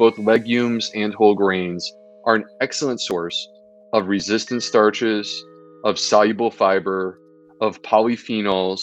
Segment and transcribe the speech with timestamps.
[0.00, 1.92] both legumes and whole grains
[2.24, 3.50] are an excellent source
[3.92, 5.44] of resistant starches,
[5.84, 7.20] of soluble fiber,
[7.60, 8.80] of polyphenols,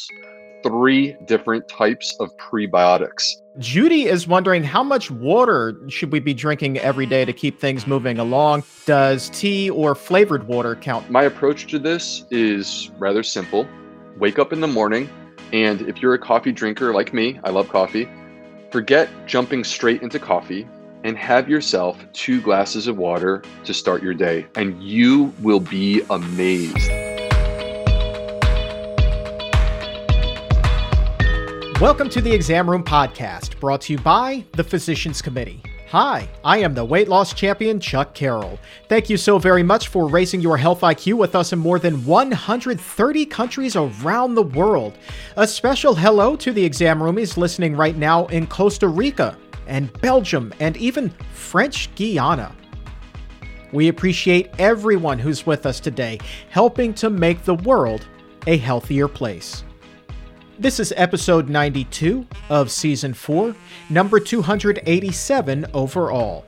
[0.62, 3.34] three different types of prebiotics.
[3.58, 7.88] Judy is wondering how much water should we be drinking every day to keep things
[7.88, 8.64] moving along?
[8.86, 11.10] Does tea or flavored water count?
[11.10, 13.68] My approach to this is rather simple.
[14.20, 15.10] Wake up in the morning,
[15.52, 18.08] and if you're a coffee drinker like me, I love coffee,
[18.72, 20.68] forget jumping straight into coffee
[21.08, 26.02] and have yourself two glasses of water to start your day, and you will be
[26.10, 26.92] amazed.
[31.80, 35.64] Welcome to the Exam Room Podcast, brought to you by the Physicians Committee.
[35.92, 38.60] Hi, I am the weight loss champion, Chuck Carroll.
[38.90, 42.04] Thank you so very much for raising your health IQ with us in more than
[42.04, 44.98] 130 countries around the world.
[45.38, 49.38] A special hello to the exam roomies listening right now in Costa Rica
[49.68, 52.56] and Belgium and even French Guiana.
[53.72, 58.08] We appreciate everyone who's with us today, helping to make the world
[58.48, 59.64] a healthier place.
[60.58, 63.56] This is episode 92 of season 4,
[63.90, 66.46] number 287 overall.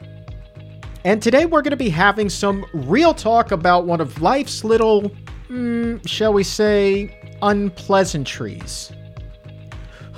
[1.04, 5.12] And today we're going to be having some real talk about one of life's little,
[5.48, 8.92] mm, shall we say, unpleasantries.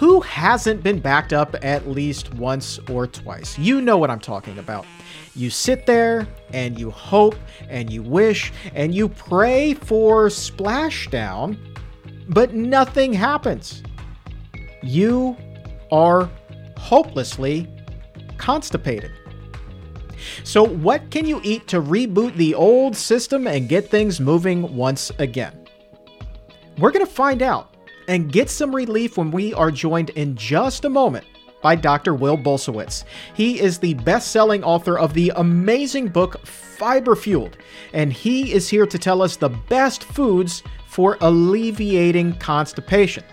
[0.01, 3.59] Who hasn't been backed up at least once or twice?
[3.59, 4.87] You know what I'm talking about.
[5.35, 7.35] You sit there and you hope
[7.69, 11.55] and you wish and you pray for splashdown
[12.29, 13.83] but nothing happens.
[14.81, 15.37] You
[15.91, 16.27] are
[16.77, 17.67] hopelessly
[18.39, 19.11] constipated.
[20.43, 25.11] So, what can you eat to reboot the old system and get things moving once
[25.19, 25.67] again?
[26.79, 27.70] We're going to find out
[28.07, 31.25] and get some relief when we are joined in just a moment
[31.61, 32.13] by Dr.
[32.13, 33.03] Will Bulsiewicz.
[33.33, 37.57] He is the best selling author of the amazing book Fiber Fueled,
[37.93, 43.23] and he is here to tell us the best foods for alleviating constipation.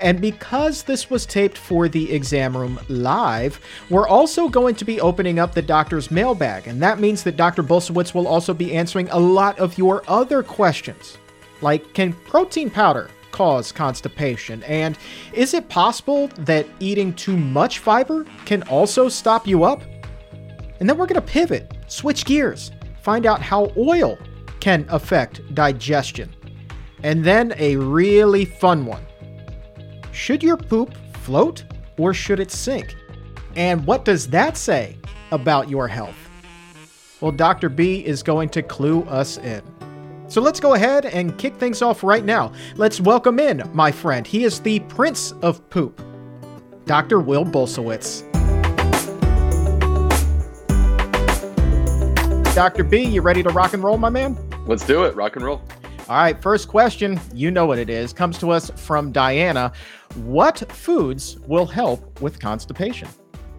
[0.00, 5.00] And because this was taped for the exam room live, we're also going to be
[5.00, 6.66] opening up the doctor's mailbag.
[6.66, 7.62] And that means that Dr.
[7.62, 11.16] Bulsiewicz will also be answering a lot of your other questions.
[11.62, 14.62] Like, can protein powder cause constipation?
[14.62, 14.96] And
[15.34, 19.82] is it possible that eating too much fiber can also stop you up?
[20.80, 22.70] And then we're going to pivot, switch gears,
[23.02, 24.18] find out how oil
[24.60, 26.34] can affect digestion.
[27.02, 29.04] And then a really fun one
[30.12, 31.64] should your poop float
[31.98, 32.96] or should it sink?
[33.54, 34.96] And what does that say
[35.30, 36.16] about your health?
[37.20, 37.68] Well, Dr.
[37.68, 39.62] B is going to clue us in.
[40.28, 42.52] So let's go ahead and kick things off right now.
[42.74, 44.26] Let's welcome in my friend.
[44.26, 46.02] He is the Prince of Poop,
[46.84, 47.20] Dr.
[47.20, 48.24] Will Bulsiewicz.
[52.54, 52.84] Dr.
[52.84, 54.36] B, you ready to rock and roll, my man?
[54.66, 55.14] Let's do it.
[55.14, 55.62] Rock and roll.
[56.08, 59.72] All right, first question, you know what it is, comes to us from Diana.
[60.14, 63.08] What foods will help with constipation?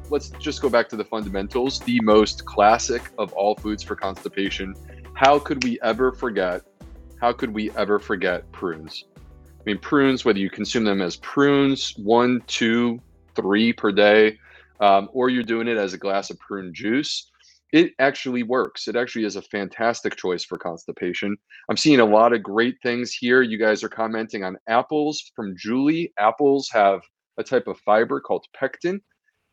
[0.10, 1.80] Let's just go back to the fundamentals.
[1.80, 4.74] The most classic of all foods for constipation.
[5.18, 6.62] How could we ever forget?
[7.20, 9.06] How could we ever forget prunes?
[9.18, 13.00] I mean, prunes, whether you consume them as prunes, one, two,
[13.36, 14.38] three per day,
[14.80, 17.32] um, or you're doing it as a glass of prune juice,
[17.74, 18.88] it actually works.
[18.88, 21.36] It actually is a fantastic choice for constipation.
[21.68, 23.42] I'm seeing a lot of great things here.
[23.42, 26.14] You guys are commenting on apples from Julie.
[26.20, 27.02] Apples have
[27.40, 29.02] a type of fiber called pectin.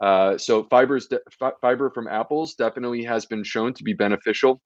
[0.02, 4.60] Uh, so fibers, de- f- fiber from apples definitely has been shown to be beneficial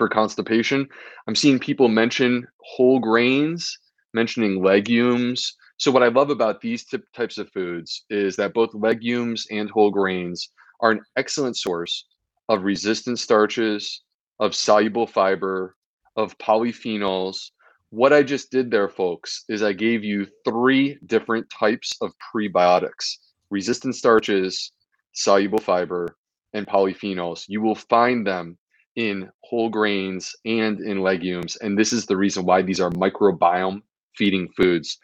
[0.00, 0.88] for constipation.
[1.28, 3.76] I'm seeing people mention whole grains,
[4.14, 5.54] mentioning legumes.
[5.76, 9.68] So what I love about these t- types of foods is that both legumes and
[9.68, 10.48] whole grains
[10.80, 12.06] are an excellent source
[12.48, 14.02] of resistant starches,
[14.38, 15.76] of soluble fiber,
[16.16, 17.50] of polyphenols.
[17.90, 23.16] What I just did there, folks, is I gave you three different types of prebiotics
[23.50, 24.72] resistant starches,
[25.12, 26.16] soluble fiber,
[26.54, 27.44] and polyphenols.
[27.48, 28.56] You will find them
[28.96, 31.56] in whole grains and in legumes.
[31.56, 33.82] And this is the reason why these are microbiome
[34.16, 34.98] feeding foods.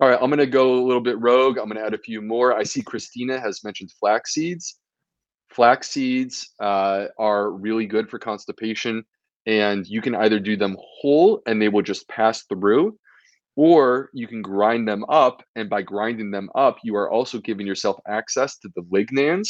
[0.00, 1.58] All right, I'm going to go a little bit rogue.
[1.58, 2.56] I'm going to add a few more.
[2.56, 4.78] I see Christina has mentioned flax seeds.
[5.50, 9.04] Flax seeds uh, are really good for constipation,
[9.46, 12.96] and you can either do them whole and they will just pass through,
[13.56, 15.42] or you can grind them up.
[15.56, 19.48] And by grinding them up, you are also giving yourself access to the lignans.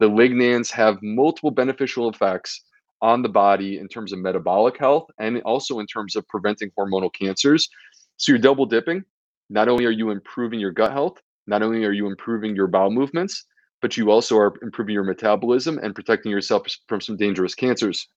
[0.00, 2.64] The lignans have multiple beneficial effects
[3.04, 7.12] on the body in terms of metabolic health and also in terms of preventing hormonal
[7.12, 7.68] cancers.
[8.16, 9.04] So you're double dipping.
[9.50, 12.90] Not only are you improving your gut health, not only are you improving your bowel
[12.90, 13.44] movements,
[13.82, 18.08] but you also are improving your metabolism and protecting yourself from some dangerous cancers.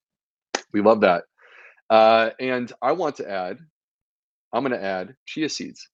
[0.72, 1.24] We love that.
[1.90, 3.58] Uh, and I want to add,
[4.54, 5.86] I'm going to add chia seeds.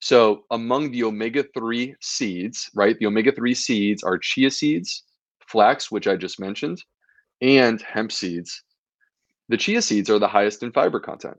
[0.00, 5.04] So among the omega 3 seeds, right, the omega 3 seeds are chia seeds,
[5.46, 6.82] flax, which I just mentioned,
[7.40, 8.62] and hemp seeds.
[9.48, 11.38] The chia seeds are the highest in fiber content.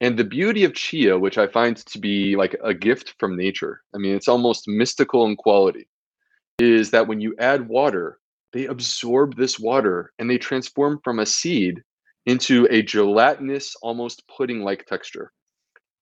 [0.00, 3.82] And the beauty of chia, which I find to be like a gift from nature,
[3.94, 5.86] I mean, it's almost mystical in quality,
[6.58, 8.18] is that when you add water,
[8.52, 11.82] they absorb this water and they transform from a seed
[12.26, 15.32] into a gelatinous, almost pudding like texture.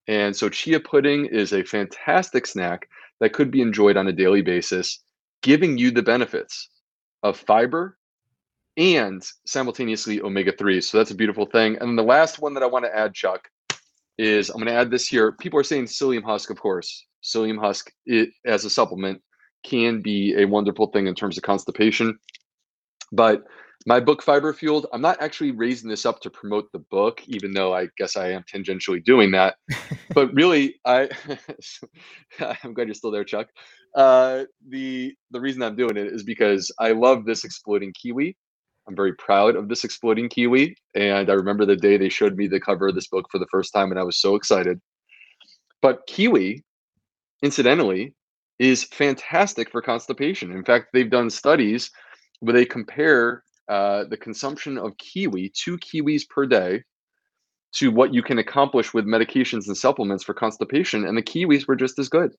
[0.08, 2.88] And so, chia pudding is a fantastic snack
[3.20, 5.02] that could be enjoyed on a daily basis,
[5.42, 6.68] giving you the benefits
[7.22, 7.96] of fiber
[8.76, 10.80] and simultaneously omega 3.
[10.80, 11.76] So, that's a beautiful thing.
[11.78, 13.48] And then the last one that I want to add, Chuck,
[14.18, 15.32] is I'm going to add this here.
[15.32, 17.06] People are saying psyllium husk, of course.
[17.22, 19.22] Psyllium husk it, as a supplement
[19.64, 22.18] can be a wonderful thing in terms of constipation.
[23.12, 23.44] But
[23.86, 27.52] my book Fiber Fueled, I'm not actually raising this up to promote the book, even
[27.52, 29.56] though I guess I am tangentially doing that.
[30.14, 31.08] but really, I
[32.40, 33.48] I'm glad you're still there, Chuck.
[33.94, 38.36] Uh, the the reason I'm doing it is because I love this exploding kiwi.
[38.88, 40.76] I'm very proud of this exploding kiwi.
[40.94, 43.46] And I remember the day they showed me the cover of this book for the
[43.50, 44.80] first time, and I was so excited.
[45.80, 46.62] But kiwi,
[47.42, 48.14] incidentally,
[48.58, 50.52] is fantastic for constipation.
[50.52, 51.90] In fact, they've done studies
[52.40, 56.82] where they compare uh, the consumption of kiwi, two kiwis per day,
[57.74, 61.76] to what you can accomplish with medications and supplements for constipation, and the kiwis were
[61.76, 62.32] just as good.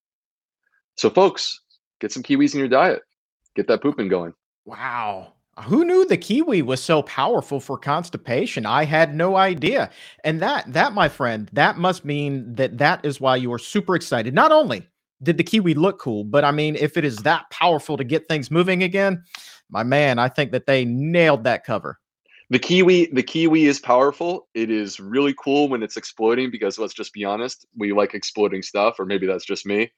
[0.95, 1.59] So, folks,
[1.99, 3.01] get some kiwis in your diet.
[3.55, 4.33] Get that pooping going.
[4.65, 5.33] Wow.
[5.61, 8.65] Who knew the kiwi was so powerful for constipation?
[8.65, 9.91] I had no idea.
[10.23, 13.95] And that that my friend, that must mean that that is why you are super
[13.95, 14.33] excited.
[14.33, 14.87] Not only
[15.21, 18.27] did the kiwi look cool, but I mean if it is that powerful to get
[18.27, 19.23] things moving again,
[19.69, 21.99] my man, I think that they nailed that cover.
[22.49, 24.47] The kiwi, the kiwi is powerful.
[24.55, 28.63] It is really cool when it's exploding because let's just be honest, we like exploding
[28.63, 29.91] stuff or maybe that's just me.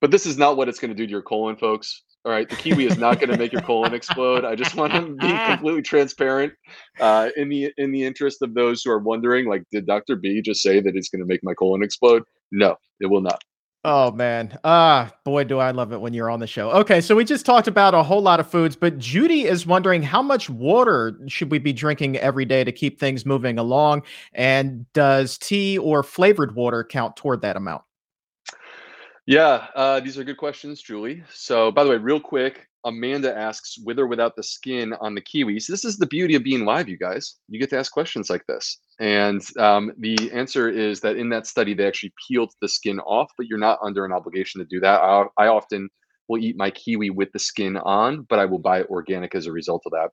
[0.00, 2.02] But this is not what it's going to do to your colon, folks.
[2.24, 4.44] All right, the kiwi is not going to make your colon explode.
[4.44, 6.52] I just want to be completely transparent.
[7.00, 10.14] Uh, in the in the interest of those who are wondering, like, did Dr.
[10.14, 12.22] B just say that it's going to make my colon explode?
[12.52, 13.42] No, it will not.
[13.84, 14.56] Oh man.
[14.62, 16.70] Ah, boy, do I love it when you're on the show.
[16.70, 20.04] Okay, so we just talked about a whole lot of foods, but Judy is wondering
[20.04, 24.04] how much water should we be drinking every day to keep things moving along?
[24.34, 27.82] And does tea or flavored water count toward that amount?
[29.26, 31.22] Yeah, uh, these are good questions, Julie.
[31.32, 35.20] So, by the way, real quick, Amanda asks with or without the skin on the
[35.20, 35.68] kiwis.
[35.68, 37.36] This is the beauty of being live, you guys.
[37.48, 38.80] You get to ask questions like this.
[38.98, 43.30] And um, the answer is that in that study, they actually peeled the skin off,
[43.36, 45.00] but you're not under an obligation to do that.
[45.00, 45.88] I, I often
[46.28, 49.46] will eat my kiwi with the skin on, but I will buy it organic as
[49.46, 50.10] a result of that.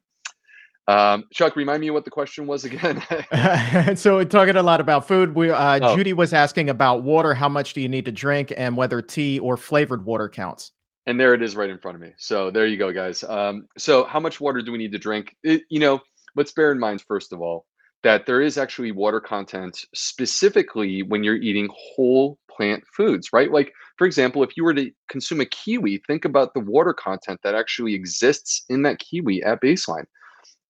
[0.89, 3.03] Um, Chuck, remind me what the question was again.
[3.95, 5.95] so, talking a lot about food, we uh, oh.
[5.95, 7.35] Judy was asking about water.
[7.35, 10.71] How much do you need to drink, and whether tea or flavored water counts?
[11.05, 12.13] And there it is, right in front of me.
[12.17, 13.23] So there you go, guys.
[13.23, 15.35] Um, so, how much water do we need to drink?
[15.43, 15.99] It, you know,
[16.35, 17.67] let's bear in mind first of all
[18.01, 23.51] that there is actually water content specifically when you're eating whole plant foods, right?
[23.51, 27.41] Like, for example, if you were to consume a kiwi, think about the water content
[27.43, 30.05] that actually exists in that kiwi at baseline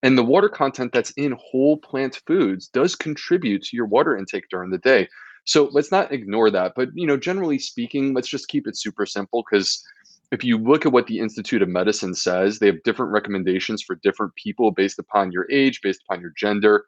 [0.02, 4.48] and the water content that's in whole plant foods does contribute to your water intake
[4.50, 5.08] during the day.
[5.44, 6.72] So let's not ignore that.
[6.76, 9.84] But you know, generally speaking, let's just keep it super simple because
[10.30, 13.96] if you look at what the Institute of Medicine says, they have different recommendations for
[13.96, 16.84] different people based upon your age, based upon your gender.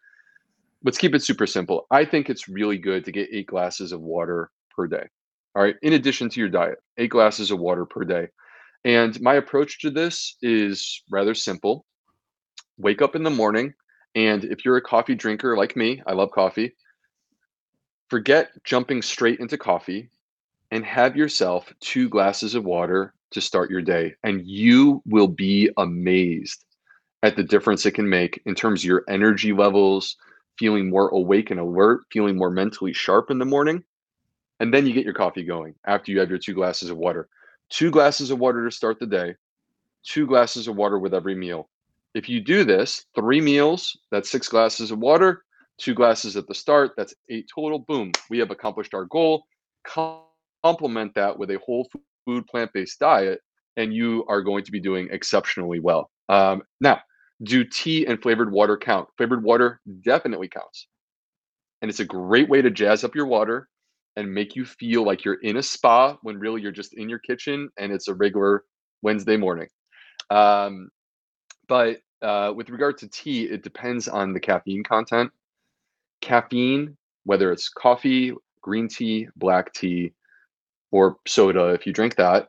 [0.84, 1.86] Let's keep it super simple.
[1.90, 5.06] I think it's really good to get eight glasses of water per day.
[5.54, 8.28] All right, in addition to your diet, eight glasses of water per day.
[8.84, 11.84] And my approach to this is rather simple
[12.82, 13.74] wake up in the morning
[14.14, 16.74] and if you're a coffee drinker like me, I love coffee,
[18.10, 20.10] forget jumping straight into coffee
[20.70, 24.14] and have yourself two glasses of water to start your day.
[24.22, 26.64] And you will be amazed
[27.22, 30.16] at the difference it can make in terms of your energy levels,
[30.58, 33.82] feeling more awake and alert, feeling more mentally sharp in the morning.
[34.60, 37.28] And then you get your coffee going after you have your two glasses of water.
[37.70, 39.34] Two glasses of water to start the day,
[40.04, 41.70] two glasses of water with every meal.
[42.14, 45.44] If you do this, three meals, that's six glasses of water,
[45.78, 47.78] two glasses at the start, that's eight total.
[47.78, 49.44] Boom, we have accomplished our goal.
[49.84, 51.88] Complement that with a whole
[52.26, 53.40] food plant based diet,
[53.76, 56.10] and you are going to be doing exceptionally well.
[56.28, 57.00] Um, now,
[57.42, 59.08] do tea and flavored water count?
[59.16, 60.86] Flavored water definitely counts.
[61.80, 63.68] And it's a great way to jazz up your water
[64.16, 67.18] and make you feel like you're in a spa when really you're just in your
[67.18, 68.64] kitchen and it's a regular
[69.00, 69.68] Wednesday morning.
[70.30, 70.90] Um,
[71.72, 75.30] but uh, with regard to tea, it depends on the caffeine content.
[76.20, 80.12] Caffeine, whether it's coffee, green tea, black tea,
[80.90, 82.48] or soda, if you drink that,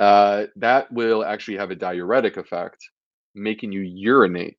[0.00, 2.78] uh, that will actually have a diuretic effect,
[3.36, 4.56] making you urinate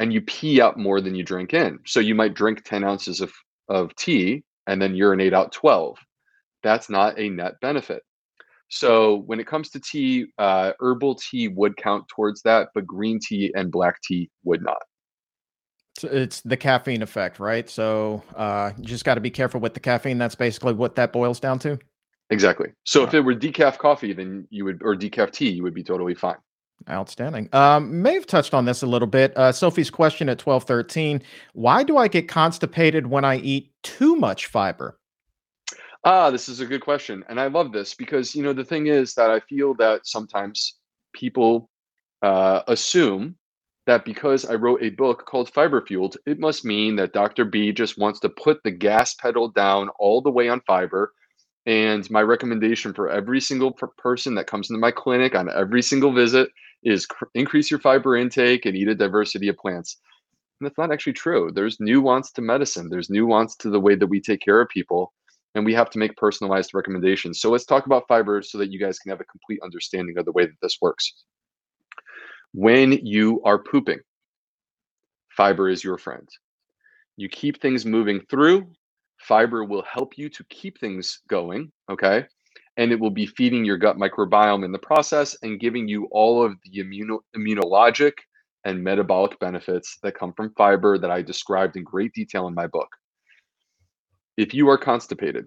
[0.00, 1.78] and you pee out more than you drink in.
[1.86, 3.32] So you might drink 10 ounces of,
[3.70, 5.96] of tea and then urinate out 12.
[6.62, 8.02] That's not a net benefit.
[8.70, 13.18] So when it comes to tea, uh, herbal tea would count towards that, but green
[13.20, 14.78] tea and black tea would not.
[15.98, 17.68] So it's the caffeine effect, right?
[17.68, 20.18] So uh, you just got to be careful with the caffeine.
[20.18, 21.78] That's basically what that boils down to.
[22.30, 22.68] Exactly.
[22.84, 25.82] So if it were decaf coffee, then you would, or decaf tea, you would be
[25.82, 26.36] totally fine.
[26.88, 27.48] Outstanding.
[27.52, 29.36] Um, may have touched on this a little bit.
[29.36, 31.20] Uh, Sophie's question at twelve thirteen:
[31.52, 34.98] Why do I get constipated when I eat too much fiber?
[36.04, 37.24] Ah, this is a good question.
[37.28, 40.78] And I love this because, you know, the thing is that I feel that sometimes
[41.12, 41.70] people
[42.22, 43.36] uh, assume
[43.86, 47.44] that because I wrote a book called Fiber Fueled, it must mean that Dr.
[47.44, 51.12] B just wants to put the gas pedal down all the way on fiber.
[51.66, 55.82] And my recommendation for every single per- person that comes into my clinic on every
[55.82, 56.50] single visit
[56.82, 59.98] is cr- increase your fiber intake and eat a diversity of plants.
[60.60, 61.50] And that's not actually true.
[61.54, 65.12] There's nuance to medicine, there's nuance to the way that we take care of people
[65.54, 67.40] and we have to make personalized recommendations.
[67.40, 70.24] So let's talk about fiber so that you guys can have a complete understanding of
[70.24, 71.24] the way that this works.
[72.52, 74.00] When you are pooping,
[75.36, 76.28] fiber is your friend.
[77.16, 78.70] You keep things moving through,
[79.18, 82.26] fiber will help you to keep things going, okay?
[82.76, 86.44] And it will be feeding your gut microbiome in the process and giving you all
[86.44, 88.12] of the immuno- immunologic
[88.64, 92.66] and metabolic benefits that come from fiber that I described in great detail in my
[92.66, 92.88] book
[94.40, 95.46] if you are constipated,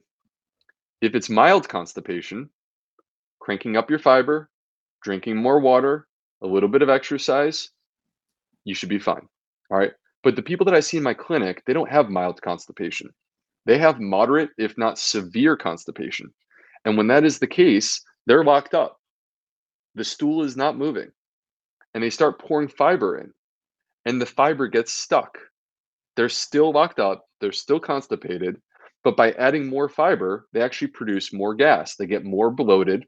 [1.01, 2.47] if it's mild constipation,
[3.39, 4.51] cranking up your fiber,
[5.01, 6.07] drinking more water,
[6.43, 7.71] a little bit of exercise,
[8.65, 9.27] you should be fine.
[9.71, 9.93] All right.
[10.21, 13.09] But the people that I see in my clinic, they don't have mild constipation.
[13.65, 16.31] They have moderate, if not severe constipation.
[16.85, 19.00] And when that is the case, they're locked up.
[19.95, 21.09] The stool is not moving.
[21.95, 23.31] And they start pouring fiber in,
[24.05, 25.35] and the fiber gets stuck.
[26.15, 28.62] They're still locked up, they're still constipated,
[29.03, 31.95] but by adding more fiber, they actually produce more gas.
[31.95, 33.05] They get more bloated.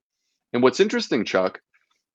[0.54, 1.60] And what's interesting, Chuck,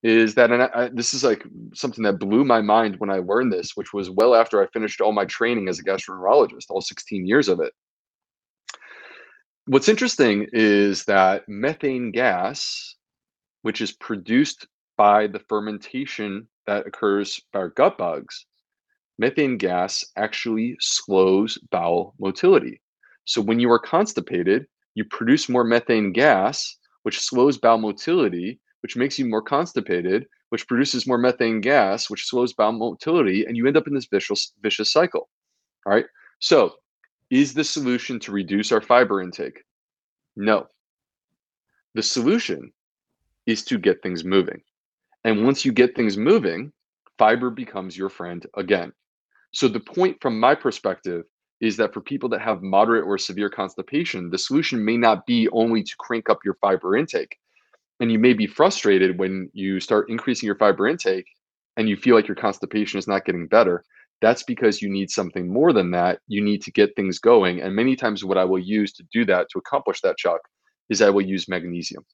[0.03, 1.45] is that and I, this is like
[1.75, 5.01] something that blew my mind when I learned this, which was well after I finished
[5.01, 7.73] all my training as a gastroenterologist, all 16 years of it.
[9.67, 12.97] What's interesting is that methane gas,
[13.63, 18.47] which is produced by the fermentation that occurs by our gut bugs,
[19.19, 22.81] methane gas actually slows bowel motility.
[23.31, 28.97] So when you are constipated, you produce more methane gas, which slows bowel motility, which
[28.97, 33.69] makes you more constipated, which produces more methane gas, which slows bowel motility, and you
[33.69, 35.29] end up in this vicious vicious cycle.
[35.87, 36.07] All right.
[36.41, 36.75] So,
[37.31, 39.63] is the solution to reduce our fiber intake?
[40.35, 40.67] No.
[41.95, 42.73] The solution
[43.47, 44.61] is to get things moving.
[45.23, 46.73] And once you get things moving,
[47.17, 48.93] fiber becomes your friend again.
[49.53, 51.27] So the point from my perspective
[51.61, 55.49] is that for people that have moderate or severe constipation, the solution may not be
[55.51, 57.37] only to crank up your fiber intake.
[58.01, 61.27] And you may be frustrated when you start increasing your fiber intake
[61.77, 63.85] and you feel like your constipation is not getting better.
[64.23, 66.21] That's because you need something more than that.
[66.29, 67.61] You need to get things going.
[67.61, 70.41] And many times, what I will use to do that, to accomplish that, Chuck,
[70.89, 72.05] is I will use magnesium.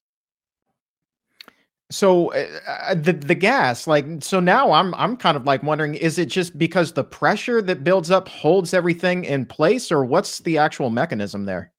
[1.90, 5.94] So uh, uh, the the gas, like, so now I'm I'm kind of like wondering,
[5.94, 10.40] is it just because the pressure that builds up holds everything in place, or what's
[10.40, 11.72] the actual mechanism there?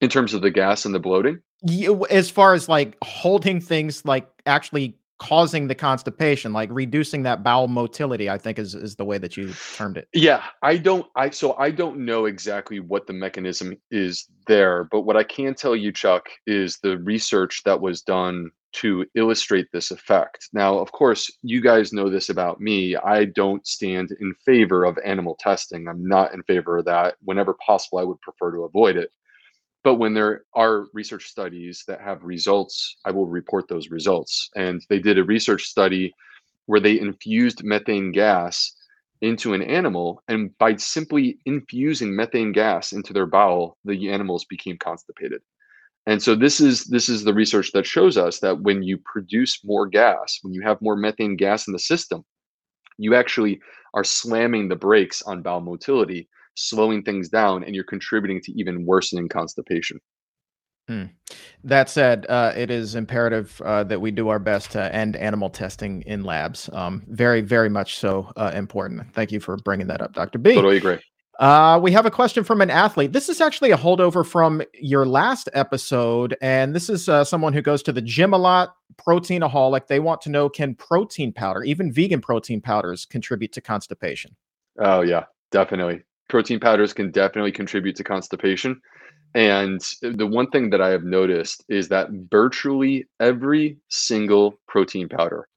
[0.00, 4.04] In terms of the gas and the bloating, you, as far as like holding things,
[4.04, 9.06] like actually causing the constipation, like reducing that bowel motility, I think is is the
[9.06, 10.06] way that you termed it.
[10.12, 15.02] Yeah, I don't I so I don't know exactly what the mechanism is there, but
[15.02, 19.92] what I can tell you Chuck is the research that was done to illustrate this
[19.92, 20.48] effect.
[20.52, 22.96] Now, of course, you guys know this about me.
[22.96, 25.88] I don't stand in favor of animal testing.
[25.88, 27.14] I'm not in favor of that.
[27.22, 29.10] Whenever possible, I would prefer to avoid it.
[29.84, 34.50] But when there are research studies that have results, I will report those results.
[34.56, 36.14] And they did a research study
[36.66, 38.72] where they infused methane gas
[39.20, 40.22] into an animal.
[40.26, 45.42] And by simply infusing methane gas into their bowel, the animals became constipated.
[46.06, 49.64] And so this is this is the research that shows us that when you produce
[49.64, 52.24] more gas, when you have more methane gas in the system,
[52.98, 53.60] you actually
[53.94, 58.86] are slamming the brakes on bowel motility, slowing things down, and you're contributing to even
[58.86, 60.00] worsening constipation.
[60.88, 61.04] Hmm.
[61.62, 65.48] That said, uh, it is imperative uh, that we do our best to end animal
[65.48, 66.68] testing in labs.
[66.72, 69.12] Um, very, very much so uh, important.
[69.14, 70.38] Thank you for bringing that up, Dr.
[70.38, 70.54] B.
[70.54, 70.98] Totally agree.
[71.40, 73.12] Uh, we have a question from an athlete.
[73.12, 77.62] This is actually a holdover from your last episode, and this is uh, someone who
[77.62, 79.88] goes to the gym a lot, proteinaholic.
[79.88, 84.36] They want to know can protein powder, even vegan protein powders, contribute to constipation?
[84.78, 86.02] Oh yeah, definitely.
[86.28, 88.80] Protein powders can definitely contribute to constipation.
[89.34, 95.48] And the one thing that I have noticed is that virtually every single protein powder,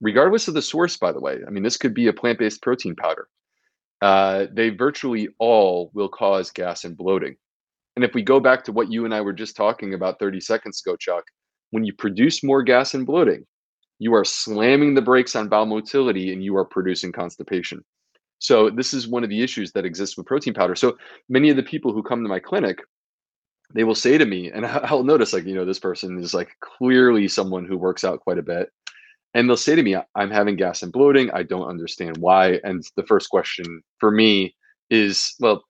[0.00, 2.62] regardless of the source, by the way, I mean, this could be a plant based
[2.62, 3.28] protein powder,
[4.02, 7.36] uh, they virtually all will cause gas and bloating.
[7.96, 10.40] And if we go back to what you and I were just talking about 30
[10.40, 11.24] seconds ago, Chuck,
[11.70, 13.46] when you produce more gas and bloating,
[13.98, 17.82] you are slamming the brakes on bowel motility and you are producing constipation.
[18.44, 20.74] So, this is one of the issues that exists with protein powder.
[20.74, 20.96] So,
[21.28, 22.78] many of the people who come to my clinic
[23.72, 26.50] they will say to me, and I'll notice like, you know, this person is like
[26.60, 28.70] clearly someone who works out quite a bit.
[29.34, 31.30] And they'll say to me, I'm having gas and bloating.
[31.32, 32.60] I don't understand why.
[32.62, 34.54] And the first question for me
[34.90, 35.64] is, well,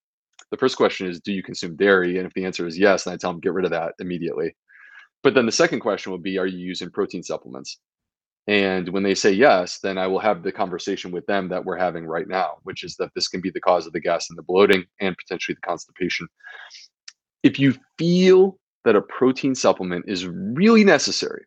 [0.51, 2.19] the first question is, do you consume dairy?
[2.19, 4.55] And if the answer is yes, then I tell them get rid of that immediately.
[5.23, 7.79] But then the second question will be, are you using protein supplements?
[8.47, 11.79] And when they say yes, then I will have the conversation with them that we're
[11.79, 14.39] having right now, which is that this can be the cause of the gas and
[14.39, 16.27] the bloating and potentially the constipation
[17.45, 21.45] if you feel that a protein supplement is really necessary,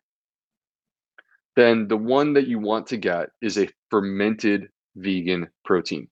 [1.56, 6.08] then the one that you want to get is a fermented vegan protein.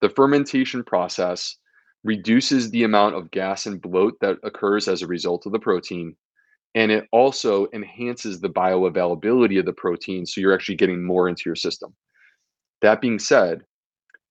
[0.00, 1.56] The fermentation process
[2.02, 6.16] reduces the amount of gas and bloat that occurs as a result of the protein.
[6.74, 10.24] And it also enhances the bioavailability of the protein.
[10.24, 11.94] So you're actually getting more into your system.
[12.82, 13.62] That being said,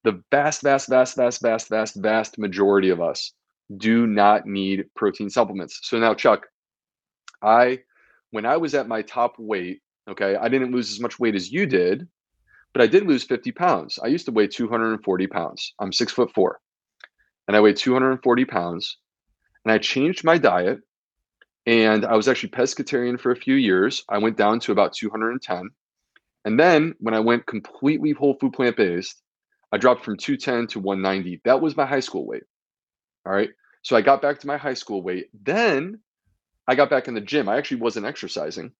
[0.04, 3.34] the vast, vast, vast, vast, vast, vast, vast majority of us
[3.78, 5.80] do not need protein supplements.
[5.84, 6.48] So now, Chuck,
[7.42, 7.80] I,
[8.32, 11.52] when I was at my top weight, okay, I didn't lose as much weight as
[11.52, 12.08] you did,
[12.74, 14.00] but I did lose 50 pounds.
[14.02, 15.74] I used to weigh 240 pounds.
[15.80, 16.60] I'm six foot four,
[17.48, 18.98] and I weighed 240 pounds.
[19.66, 20.80] And I changed my diet,
[21.66, 24.04] and I was actually pescatarian for a few years.
[24.10, 25.70] I went down to about 210.
[26.46, 29.22] And then when I went completely whole food plant based,
[29.72, 31.42] I dropped from 210 to 190.
[31.46, 32.44] That was my high school weight.
[33.26, 33.50] All right.
[33.84, 35.30] So I got back to my high school weight.
[35.44, 36.00] Then
[36.68, 37.50] I got back in the gym.
[37.50, 38.72] I actually wasn't exercising.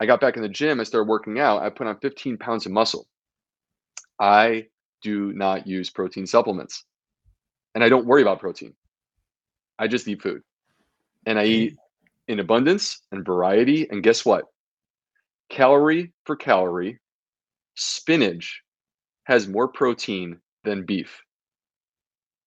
[0.00, 0.80] I got back in the gym.
[0.80, 1.62] I started working out.
[1.62, 3.06] I put on 15 pounds of muscle.
[4.18, 4.66] I
[5.02, 6.84] do not use protein supplements
[7.74, 8.74] and I don't worry about protein.
[9.78, 10.42] I just eat food
[11.26, 11.76] and I eat
[12.28, 13.88] in abundance and variety.
[13.90, 14.44] And guess what?
[15.48, 17.00] Calorie for calorie,
[17.74, 18.62] spinach
[19.24, 21.22] has more protein than beef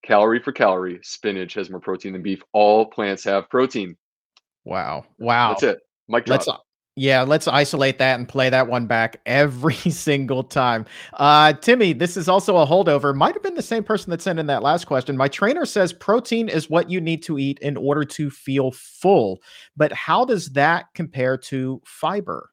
[0.04, 2.42] calorie for calorie, spinach has more protein than beef.
[2.52, 3.96] All plants have protein.
[4.64, 5.06] Wow.
[5.18, 5.50] Wow.
[5.50, 5.78] That's it.
[6.08, 6.48] Mike Let's
[6.96, 10.86] yeah, let's isolate that and play that one back every single time.
[11.14, 13.14] Uh, Timmy, this is also a holdover.
[13.14, 15.16] Might have been the same person that sent in that last question.
[15.16, 19.40] My trainer says protein is what you need to eat in order to feel full.
[19.76, 22.50] But how does that compare to fiber?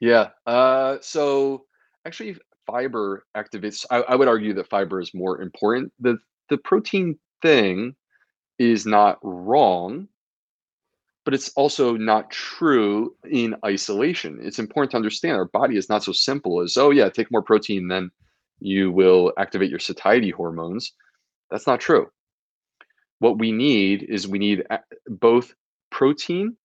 [0.00, 0.30] Yeah.
[0.46, 1.64] Uh, so
[2.06, 5.92] actually, fiber activates, I, I would argue that fiber is more important.
[6.00, 6.18] The
[6.50, 7.94] the protein thing
[8.58, 10.08] is not wrong,
[11.30, 14.40] but it's also not true in isolation.
[14.42, 17.40] It's important to understand our body is not so simple as, oh, yeah, take more
[17.40, 18.10] protein, then
[18.58, 20.92] you will activate your satiety hormones.
[21.48, 22.10] That's not true.
[23.20, 25.54] What we need is we need uh, both
[25.92, 26.56] protein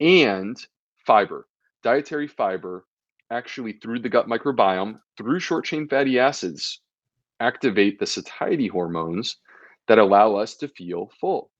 [0.00, 0.56] and
[1.06, 1.46] fiber,
[1.84, 2.86] dietary fiber,
[3.30, 6.80] actually through the gut microbiome, through short chain fatty acids,
[7.38, 9.36] activate the satiety hormones
[9.86, 11.52] that allow us to feel full.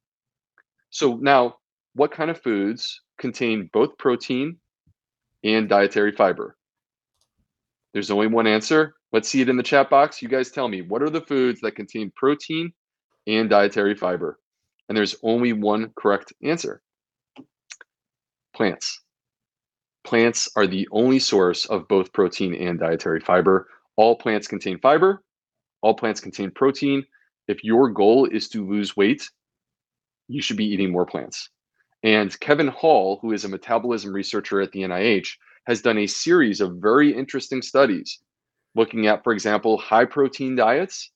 [0.91, 1.60] So, now
[1.95, 4.59] what kind of foods contain both protein
[5.45, 6.57] and dietary fiber?
[7.93, 8.95] There's only one answer.
[9.13, 10.23] Let's see it in the chat box.
[10.23, 12.73] You guys tell me what are the foods that contain protein
[13.27, 14.39] and dietary fiber?
[14.89, 16.83] And there's only one correct answer
[18.55, 19.03] plants.
[20.05, 23.69] Plants are the only source of both protein and dietary fiber.
[23.97, 25.23] All plants contain fiber,
[25.83, 27.05] all plants contain protein.
[27.49, 29.29] If your goal is to lose weight,
[30.29, 31.51] you should be eating more plants.
[32.03, 35.29] And Kevin Hall, who is a metabolism researcher at the NIH,
[35.67, 38.21] has done a series of very interesting studies
[38.75, 41.11] looking at, for example, high protein diets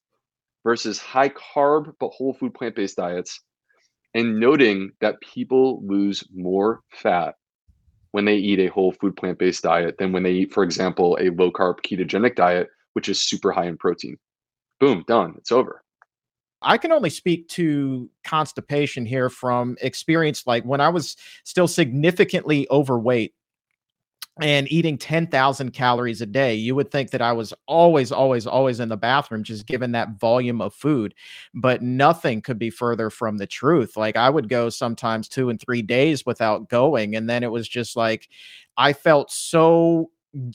[0.65, 3.41] versus high carb but whole food plant based diets,
[4.15, 7.35] and noting that people lose more fat
[8.11, 11.17] when they eat a whole food plant based diet than when they eat, for example,
[11.21, 14.17] a low carb ketogenic diet, which is super high in protein
[14.81, 15.35] boom, done.
[15.39, 15.84] It's over.
[16.65, 20.47] I can only speak to constipation here from experience.
[20.47, 23.35] Like when I was still significantly overweight
[24.41, 28.81] and eating 10,000 calories a day, you would think that I was always, always, always
[28.81, 31.15] in the bathroom, just given that volume of food.
[31.55, 33.97] But nothing could be further from the truth.
[33.97, 37.15] Like I would go sometimes two and three days without going.
[37.15, 38.29] And then it was just like,
[38.77, 40.11] I felt so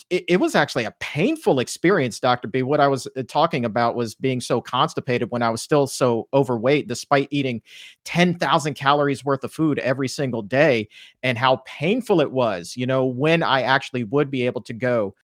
[0.09, 2.47] it, it, was actually a painful experience, Dr.
[2.47, 2.63] B.
[2.63, 6.27] What I was uh, talking about was being so constipated when I was still so
[6.33, 7.61] overweight, despite eating
[8.05, 10.89] 10,000 calories worth of food every single day,
[11.23, 15.15] and how painful it was, you know, when I actually would be able to go.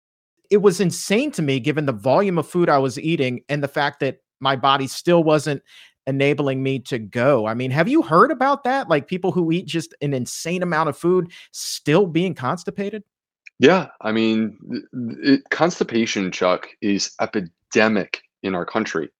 [0.51, 3.69] It was insane to me, given the volume of food I was eating and the
[3.69, 5.63] fact that my body still wasn't
[6.07, 7.47] enabling me to go.
[7.47, 8.89] I mean, have you heard about that?
[8.89, 13.03] Like people who eat just an insane amount of food still being constipated?
[13.59, 14.59] Yeah, I mean,
[15.23, 19.11] it, constipation, Chuck, is epidemic in our country.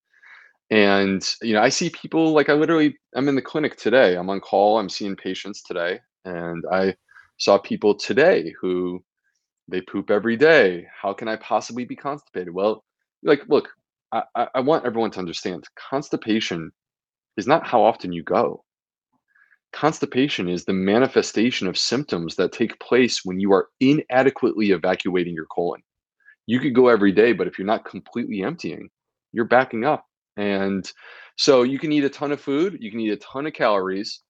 [0.71, 4.17] And, you know, I see people like I literally, I'm in the clinic today.
[4.17, 4.79] I'm on call.
[4.79, 6.01] I'm seeing patients today.
[6.25, 6.97] And I
[7.39, 9.05] saw people today who
[9.69, 10.87] they poop every day.
[11.01, 12.55] How can I possibly be constipated?
[12.55, 12.85] Well,
[13.23, 13.69] like, look,
[14.13, 16.71] I, I want everyone to understand constipation
[17.37, 18.65] is not how often you go.
[19.75, 25.47] Constipation is the manifestation of symptoms that take place when you are inadequately evacuating your
[25.47, 25.83] colon.
[26.47, 28.89] You could go every day, but if you're not completely emptying,
[29.33, 30.07] you're backing up.
[30.37, 30.91] And
[31.37, 34.23] so you can eat a ton of food, you can eat a ton of calories,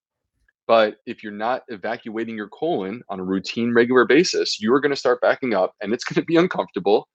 [0.67, 4.93] but if you're not evacuating your colon on a routine, regular basis, you are going
[4.93, 7.07] to start backing up and it's going to be uncomfortable.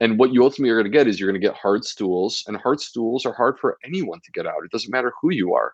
[0.00, 2.44] And what you ultimately are going to get is you're going to get hard stools,
[2.46, 4.62] and hard stools are hard for anyone to get out.
[4.62, 5.72] It doesn't matter who you are.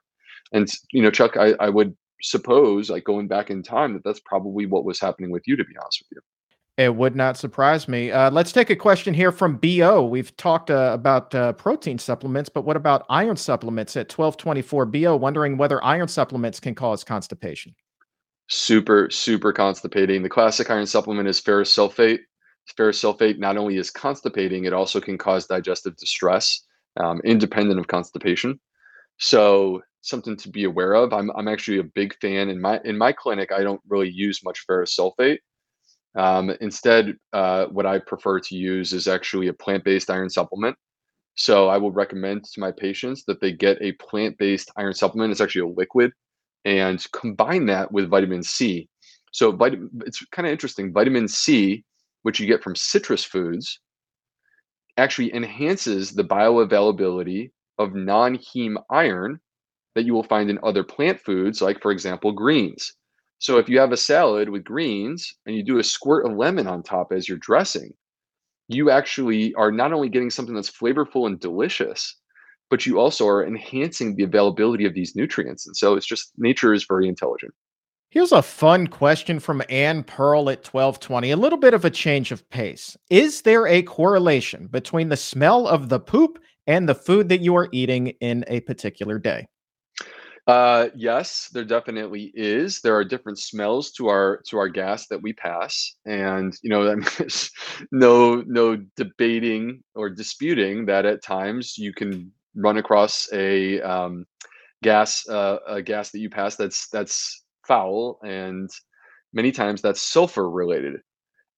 [0.52, 1.94] And, you know, Chuck, I, I would
[2.24, 5.64] suppose, like going back in time, that that's probably what was happening with you, to
[5.64, 6.22] be honest with you.
[6.84, 8.10] It would not surprise me.
[8.10, 10.04] Uh, let's take a question here from BO.
[10.04, 15.16] We've talked uh, about uh, protein supplements, but what about iron supplements at 1224 BO?
[15.16, 17.74] Wondering whether iron supplements can cause constipation.
[18.48, 20.22] Super, super constipating.
[20.22, 22.20] The classic iron supplement is ferrous sulfate.
[22.76, 26.62] Ferrous sulfate not only is constipating, it also can cause digestive distress,
[26.98, 28.58] um, independent of constipation.
[29.18, 31.12] So something to be aware of.
[31.12, 33.50] I'm I'm actually a big fan in my in my clinic.
[33.52, 35.38] I don't really use much ferrous sulfate.
[36.16, 40.76] Um, instead, uh, what I prefer to use is actually a plant-based iron supplement.
[41.34, 45.32] So I will recommend to my patients that they get a plant-based iron supplement.
[45.32, 46.12] It's actually a liquid,
[46.64, 48.88] and combine that with vitamin C.
[49.32, 49.58] So
[50.06, 50.92] it's kind of interesting.
[50.92, 51.84] Vitamin C,
[52.22, 53.80] which you get from citrus foods,
[54.96, 59.40] actually enhances the bioavailability of non-heme iron
[59.94, 62.92] that you will find in other plant foods, like, for example, greens.
[63.38, 66.66] So if you have a salad with greens and you do a squirt of lemon
[66.66, 67.92] on top as your dressing,
[68.68, 72.16] you actually are not only getting something that's flavorful and delicious,
[72.70, 75.66] but you also are enhancing the availability of these nutrients.
[75.66, 77.52] And so it's just nature is very intelligent.
[78.10, 81.32] Here's a fun question from Ann Pearl at 1220.
[81.32, 82.96] A little bit of a change of pace.
[83.10, 87.56] Is there a correlation between the smell of the poop and the food that you
[87.56, 89.46] are eating in a particular day?
[90.46, 92.80] Uh, yes, there definitely is.
[92.82, 96.94] There are different smells to our to our gas that we pass, and you know,
[97.18, 97.50] there's
[97.92, 104.26] no no debating or disputing that at times you can run across a um,
[104.82, 108.70] gas uh, a gas that you pass that's that's foul, and
[109.34, 110.96] many times that's sulfur related.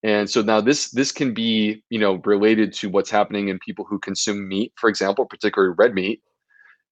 [0.04, 3.86] And so now this this can be you know related to what's happening in people
[3.88, 6.22] who consume meat, for example, particularly red meat,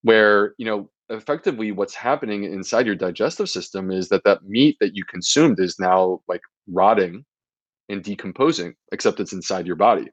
[0.02, 4.94] where you know effectively what's happening inside your digestive system is that that meat that
[4.94, 7.24] you consumed is now like rotting
[7.88, 10.08] and decomposing except it's inside your body.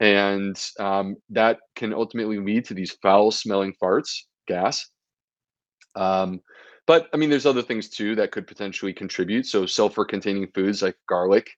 [0.00, 4.86] And um, that can ultimately lead to these foul smelling farts gas.
[5.96, 6.40] Um,
[6.86, 9.46] but i mean there's other things too that could potentially contribute.
[9.46, 11.50] So sulfur containing foods like garlic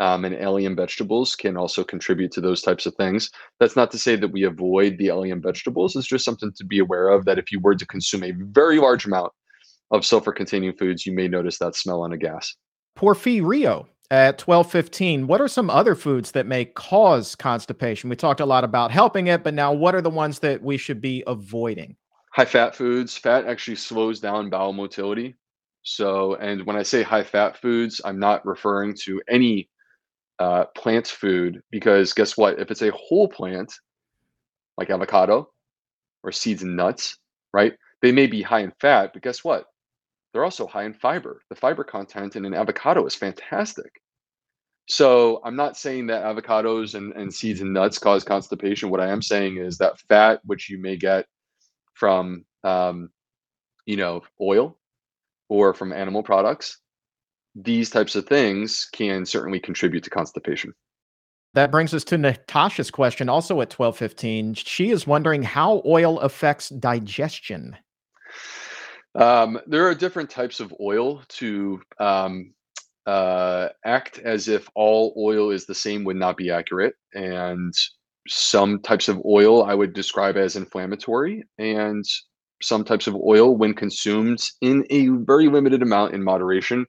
[0.00, 3.30] um, and allium vegetables can also contribute to those types of things.
[3.60, 5.94] That's not to say that we avoid the allium vegetables.
[5.94, 8.78] It's just something to be aware of that if you were to consume a very
[8.78, 9.32] large amount
[9.90, 12.56] of sulfur containing foods, you may notice that smell on a gas.
[12.98, 18.44] Porfirio at 1215 what are some other foods that may cause constipation we talked a
[18.44, 21.94] lot about helping it but now what are the ones that we should be avoiding
[22.32, 25.36] high fat foods fat actually slows down bowel motility
[25.82, 29.68] so and when i say high fat foods i'm not referring to any
[30.40, 32.58] uh, plant food because guess what?
[32.58, 33.72] If it's a whole plant,
[34.78, 35.50] like avocado
[36.24, 37.18] or seeds and nuts,
[37.52, 37.74] right?
[38.02, 39.66] They may be high in fat, but guess what?
[40.32, 41.42] They're also high in fiber.
[41.50, 43.92] The fiber content in an avocado is fantastic.
[44.88, 48.90] So I'm not saying that avocados and, and seeds and nuts cause constipation.
[48.90, 51.26] What I am saying is that fat, which you may get
[51.94, 53.10] from um,
[53.84, 54.78] you know oil
[55.48, 56.78] or from animal products
[57.54, 60.72] these types of things can certainly contribute to constipation.
[61.54, 66.68] That brings us to natasha's question also at 1215 she is wondering how oil affects
[66.68, 67.76] digestion.
[69.16, 72.54] Um, there are different types of oil to um,
[73.06, 76.94] uh, act as if all oil is the same would not be accurate.
[77.14, 77.74] And
[78.28, 82.04] some types of oil I would describe as inflammatory, and
[82.62, 86.86] some types of oil, when consumed in a very limited amount in moderation,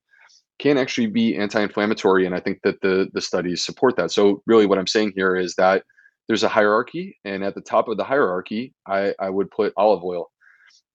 [0.61, 2.25] can actually be anti-inflammatory.
[2.25, 4.11] And I think that the the studies support that.
[4.11, 5.83] So really, what I'm saying here is that
[6.27, 10.03] there's a hierarchy, and at the top of the hierarchy, I, I would put olive
[10.03, 10.29] oil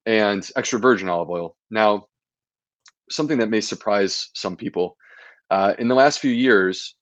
[0.07, 1.57] and extra virgin olive oil.
[1.71, 2.07] Now,
[3.11, 4.97] something that may surprise some people
[5.51, 6.95] uh, in the last few years,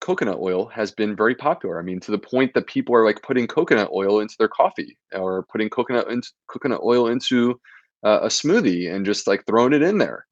[0.00, 1.78] coconut oil has been very popular.
[1.78, 4.96] I mean, to the point that people are like putting coconut oil into their coffee
[5.12, 7.60] or putting coconut into coconut oil into
[8.04, 10.27] uh, a smoothie and just like throwing it in there.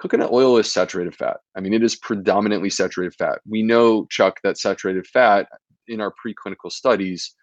[0.00, 1.38] Coconut oil is saturated fat.
[1.56, 3.40] I mean, it is predominantly saturated fat.
[3.48, 5.48] We know, Chuck, that saturated fat
[5.88, 7.34] in our preclinical studies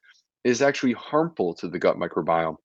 [0.44, 2.58] is actually harmful to the gut microbiome.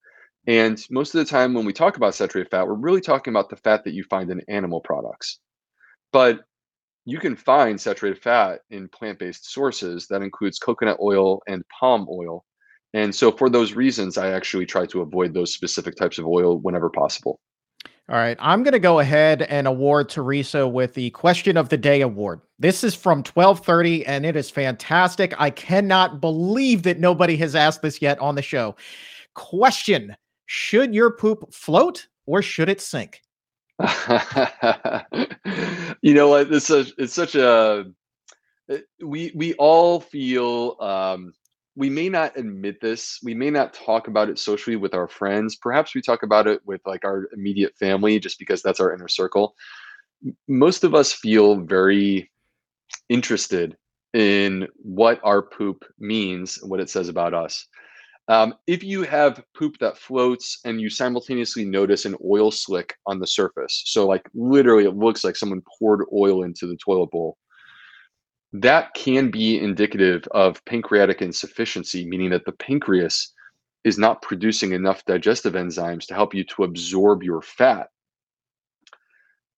[0.46, 3.48] And most of the time, when we talk about saturated fat, we're really talking about
[3.48, 5.40] the fat that you find in animal products.
[6.12, 6.40] But
[7.04, 12.44] you can find saturated fat in plant-based sources that includes coconut oil and palm oil.
[12.92, 16.58] And so for those reasons, I actually try to avoid those specific types of oil
[16.58, 17.40] whenever possible.
[18.10, 21.76] All right, I'm going to go ahead and award Teresa with the question of the
[21.76, 22.40] day award.
[22.58, 25.34] This is from 1230 and it is fantastic.
[25.38, 28.76] I cannot believe that nobody has asked this yet on the show.
[29.34, 30.16] Question,
[30.46, 33.20] should your poop float or should it sink?
[36.00, 36.50] you know what?
[36.50, 37.84] It's such it's such a
[39.04, 41.32] we we all feel um,
[41.78, 43.20] we may not admit this.
[43.22, 45.54] We may not talk about it socially with our friends.
[45.54, 49.06] Perhaps we talk about it with like our immediate family, just because that's our inner
[49.06, 49.54] circle.
[50.48, 52.32] Most of us feel very
[53.08, 53.76] interested
[54.12, 57.64] in what our poop means, and what it says about us.
[58.26, 63.20] Um, if you have poop that floats and you simultaneously notice an oil slick on
[63.20, 67.38] the surface, so like literally it looks like someone poured oil into the toilet bowl,
[68.52, 73.34] that can be indicative of pancreatic insufficiency, meaning that the pancreas
[73.84, 77.88] is not producing enough digestive enzymes to help you to absorb your fat.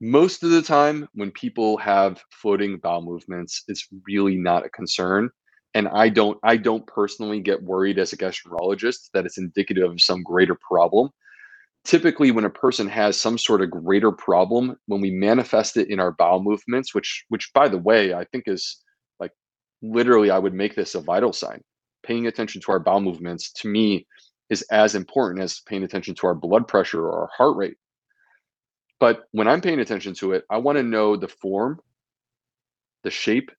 [0.00, 5.30] Most of the time, when people have floating bowel movements, it's really not a concern
[5.74, 10.00] and i don't i don't personally get worried as a gastroenterologist that it's indicative of
[10.00, 11.10] some greater problem
[11.84, 15.98] typically when a person has some sort of greater problem when we manifest it in
[15.98, 18.82] our bowel movements which which by the way i think is
[19.18, 19.32] like
[19.82, 21.60] literally i would make this a vital sign.
[22.02, 24.06] Paying attention to our bowel movements to me
[24.48, 27.76] is as important as paying attention to our blood pressure or our heart rate.
[28.98, 31.80] But when i'm paying attention to it i want to know the form
[33.02, 33.50] the shape.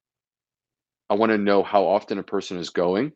[1.10, 3.12] I want to know how often a person is going.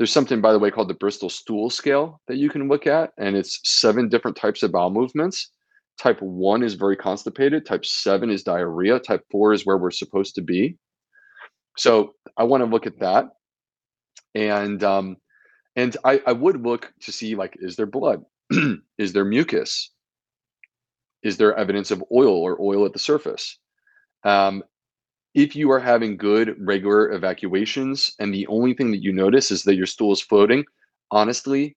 [0.00, 3.10] There's something, by the way, called the Bristol Stool Scale that you can look at,
[3.18, 5.50] and it's seven different types of bowel movements.
[5.98, 7.66] Type one is very constipated.
[7.66, 8.98] Type seven is diarrhea.
[8.98, 10.78] Type four is where we're supposed to be.
[11.76, 13.26] So I want to look at that,
[14.34, 15.18] and um,
[15.76, 18.22] and I, I would look to see like, is there blood?
[18.96, 19.90] is there mucus?
[21.22, 23.58] Is there evidence of oil or oil at the surface?
[24.24, 24.62] Um,
[25.34, 29.62] if you are having good regular evacuations and the only thing that you notice is
[29.64, 30.64] that your stool is floating,
[31.10, 31.76] honestly,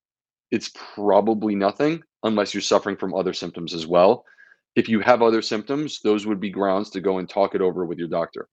[0.52, 4.26] it's probably nothing unless you're suffering from other symptoms as well.
[4.76, 7.86] If you have other symptoms, those would be grounds to go and talk it over
[7.86, 8.48] with your doctor.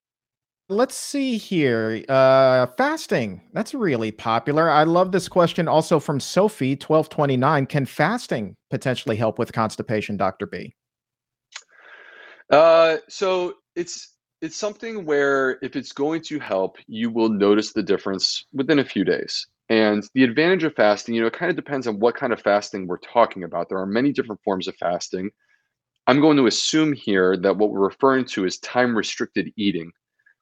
[0.69, 2.05] Let's see here.
[2.09, 3.41] Uh, fasting.
[3.53, 4.71] That's really popular.
[4.71, 7.67] I love this question also from Sophie, 1229.
[7.67, 10.47] Can fasting potentially help with constipation, Dr.
[10.47, 10.75] B?
[12.51, 17.83] Uh, so it's it's something where if it's going to help, you will notice the
[17.83, 19.47] difference within a few days.
[19.69, 22.41] And the advantage of fasting, you know, it kind of depends on what kind of
[22.41, 23.69] fasting we're talking about.
[23.69, 25.31] There are many different forms of fasting.
[26.07, 29.93] I'm going to assume here that what we're referring to is time restricted eating,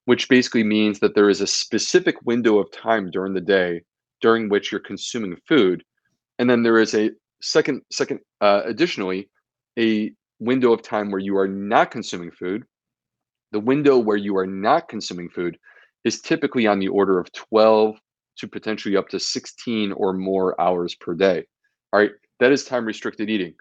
[0.07, 3.83] which basically means that there is a specific window of time during the day
[4.21, 5.85] during which you're consuming food.
[6.39, 7.11] And then there is a
[7.43, 9.29] second, second, uh, additionally,
[9.79, 12.65] a window of time where you are not consuming food
[13.53, 15.59] the window where you are not consuming food
[16.05, 17.99] is typically on the order of 12
[18.39, 21.45] to potentially up to 16 or more hours per day.
[21.93, 23.55] All right, that is time restricted eating.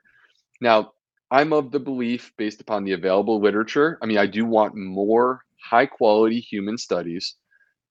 [0.62, 0.92] Now,
[1.32, 5.42] I'm of the belief, based upon the available literature, I mean, I do want more
[5.62, 7.36] high quality human studies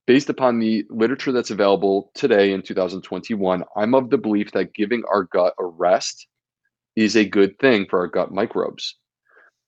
[0.07, 5.03] based upon the literature that's available today in 2021, I'm of the belief that giving
[5.13, 6.29] our gut a rest
[6.95, 8.97] is a good thing for our gut microbes.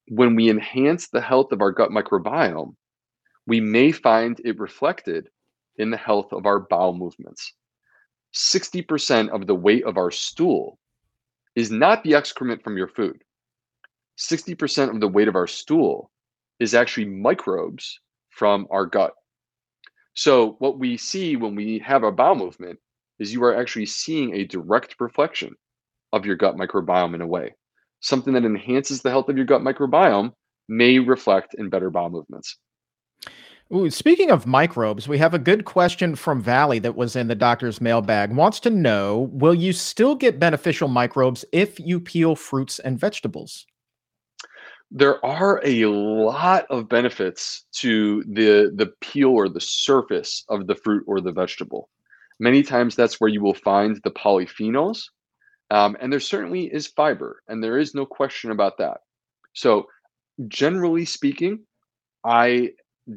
[0.09, 2.75] When we enhance the health of our gut microbiome,
[3.47, 5.29] we may find it reflected
[5.77, 7.53] in the health of our bowel movements.
[8.35, 10.79] 60% of the weight of our stool
[11.55, 13.23] is not the excrement from your food.
[14.19, 16.11] 60% of the weight of our stool
[16.59, 19.13] is actually microbes from our gut.
[20.15, 22.79] So, what we see when we have a bowel movement
[23.19, 25.55] is you are actually seeing a direct reflection
[26.13, 27.55] of your gut microbiome in a way.
[28.01, 30.33] Something that enhances the health of your gut microbiome
[30.69, 32.57] may reflect in better bowel movements.
[33.75, 37.35] Ooh, speaking of microbes, we have a good question from Valley that was in the
[37.35, 38.35] doctor's mailbag.
[38.35, 43.67] Wants to know Will you still get beneficial microbes if you peel fruits and vegetables?
[44.91, 50.77] There are a lot of benefits to the, the peel or the surface of the
[50.77, 51.91] fruit or the vegetable.
[52.41, 55.03] Many times that's where you will find the polyphenols.
[55.71, 58.99] Um, and there certainly is fiber, and there is no question about that.
[59.53, 59.87] So,
[60.49, 61.61] generally speaking,
[62.25, 62.71] I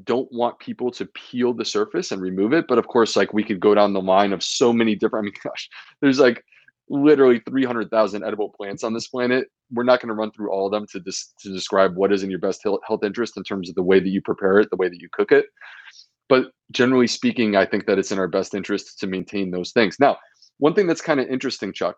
[0.04, 2.66] don't want people to peel the surface and remove it.
[2.68, 5.26] But of course, like we could go down the line of so many different, I
[5.26, 5.70] mean, gosh,
[6.02, 6.44] there's like
[6.90, 9.48] literally 300,000 edible plants on this planet.
[9.72, 12.24] We're not going to run through all of them to dis- to describe what is
[12.24, 14.76] in your best health interest in terms of the way that you prepare it, the
[14.76, 15.46] way that you cook it.
[16.28, 19.98] But generally speaking, I think that it's in our best interest to maintain those things.
[20.00, 20.18] Now,
[20.60, 21.98] one thing that's kind of interesting, Chuck,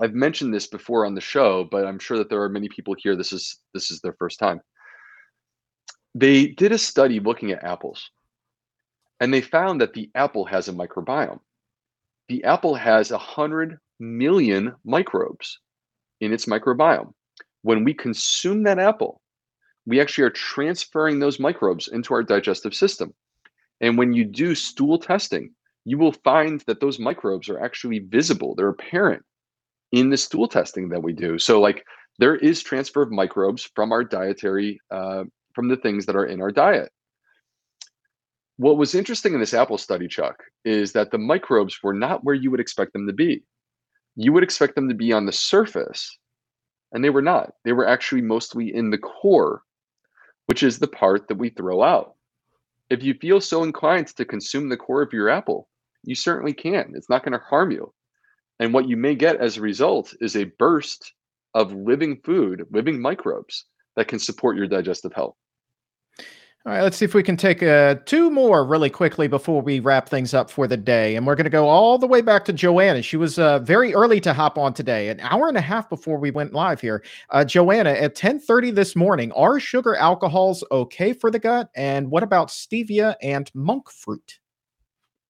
[0.00, 2.94] I've mentioned this before on the show, but I'm sure that there are many people
[2.98, 3.16] here.
[3.16, 4.60] This is this is their first time
[6.14, 8.10] they did a study looking at apples,
[9.20, 11.40] and they found that the apple has a microbiome.
[12.28, 15.58] The apple has a 100 million microbes
[16.20, 17.12] in its microbiome.
[17.62, 19.20] When we consume that apple,
[19.86, 23.14] we actually are transferring those microbes into our digestive system.
[23.80, 28.54] And when you do stool testing, you will find that those microbes are actually visible,
[28.54, 29.24] they're apparent
[29.92, 31.38] in the stool testing that we do.
[31.38, 31.84] So, like,
[32.18, 35.24] there is transfer of microbes from our dietary uh,
[35.54, 36.90] from the things that are in our diet.
[38.56, 42.34] What was interesting in this Apple study, Chuck, is that the microbes were not where
[42.34, 43.42] you would expect them to be.
[44.16, 46.18] You would expect them to be on the surface,
[46.92, 47.54] and they were not.
[47.64, 49.62] They were actually mostly in the core,
[50.46, 52.16] which is the part that we throw out.
[52.90, 55.68] If you feel so inclined to consume the core of your apple,
[56.02, 56.92] you certainly can.
[56.94, 57.94] It's not going to harm you.
[58.60, 61.14] And what you may get as a result is a burst
[61.54, 63.64] of living food, living microbes
[63.96, 65.34] that can support your digestive health.
[66.66, 69.80] All right, let's see if we can take uh, two more really quickly before we
[69.80, 71.16] wrap things up for the day.
[71.16, 73.00] And we're going to go all the way back to Joanna.
[73.00, 76.18] She was uh, very early to hop on today, an hour and a half before
[76.18, 77.02] we went live here.
[77.30, 81.70] Uh, Joanna, at 10:30 this morning, are sugar alcohols okay for the gut?
[81.74, 84.39] And what about stevia and monk fruit?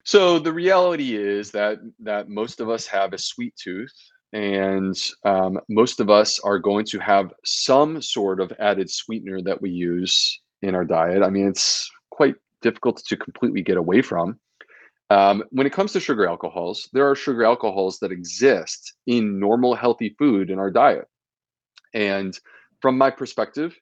[0.05, 3.93] So the reality is that that most of us have a sweet tooth,
[4.33, 9.61] and um, most of us are going to have some sort of added sweetener that
[9.61, 11.23] we use in our diet.
[11.23, 14.39] I mean, it's quite difficult to completely get away from.
[15.11, 19.75] Um, when it comes to sugar alcohols, there are sugar alcohols that exist in normal,
[19.75, 21.09] healthy food in our diet.
[21.93, 22.39] And
[22.81, 23.77] from my perspective,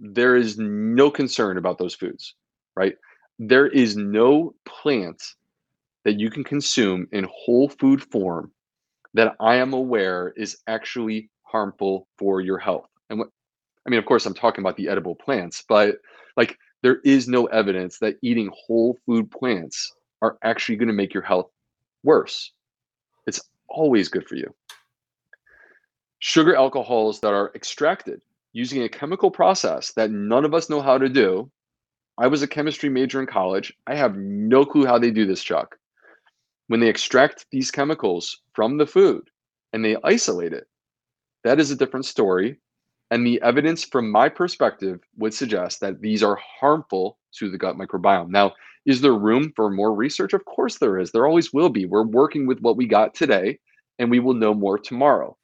[0.00, 2.34] there is no concern about those foods,
[2.74, 2.96] right?
[3.38, 5.22] There is no plant
[6.04, 8.50] that you can consume in whole food form
[9.14, 12.88] that I am aware is actually harmful for your health.
[13.10, 13.28] And what
[13.86, 15.96] I mean, of course, I'm talking about the edible plants, but
[16.36, 21.14] like there is no evidence that eating whole food plants are actually going to make
[21.14, 21.50] your health
[22.02, 22.52] worse.
[23.26, 24.54] It's always good for you.
[26.18, 30.96] Sugar alcohols that are extracted using a chemical process that none of us know how
[30.96, 31.50] to do.
[32.16, 33.72] I was a chemistry major in college.
[33.86, 35.76] I have no clue how they do this, Chuck.
[36.68, 39.28] When they extract these chemicals from the food
[39.72, 40.66] and they isolate it,
[41.44, 42.58] that is a different story.
[43.10, 47.76] And the evidence from my perspective would suggest that these are harmful to the gut
[47.76, 48.30] microbiome.
[48.30, 48.54] Now,
[48.86, 50.32] is there room for more research?
[50.32, 51.12] Of course there is.
[51.12, 51.84] There always will be.
[51.84, 53.58] We're working with what we got today,
[53.98, 55.36] and we will know more tomorrow.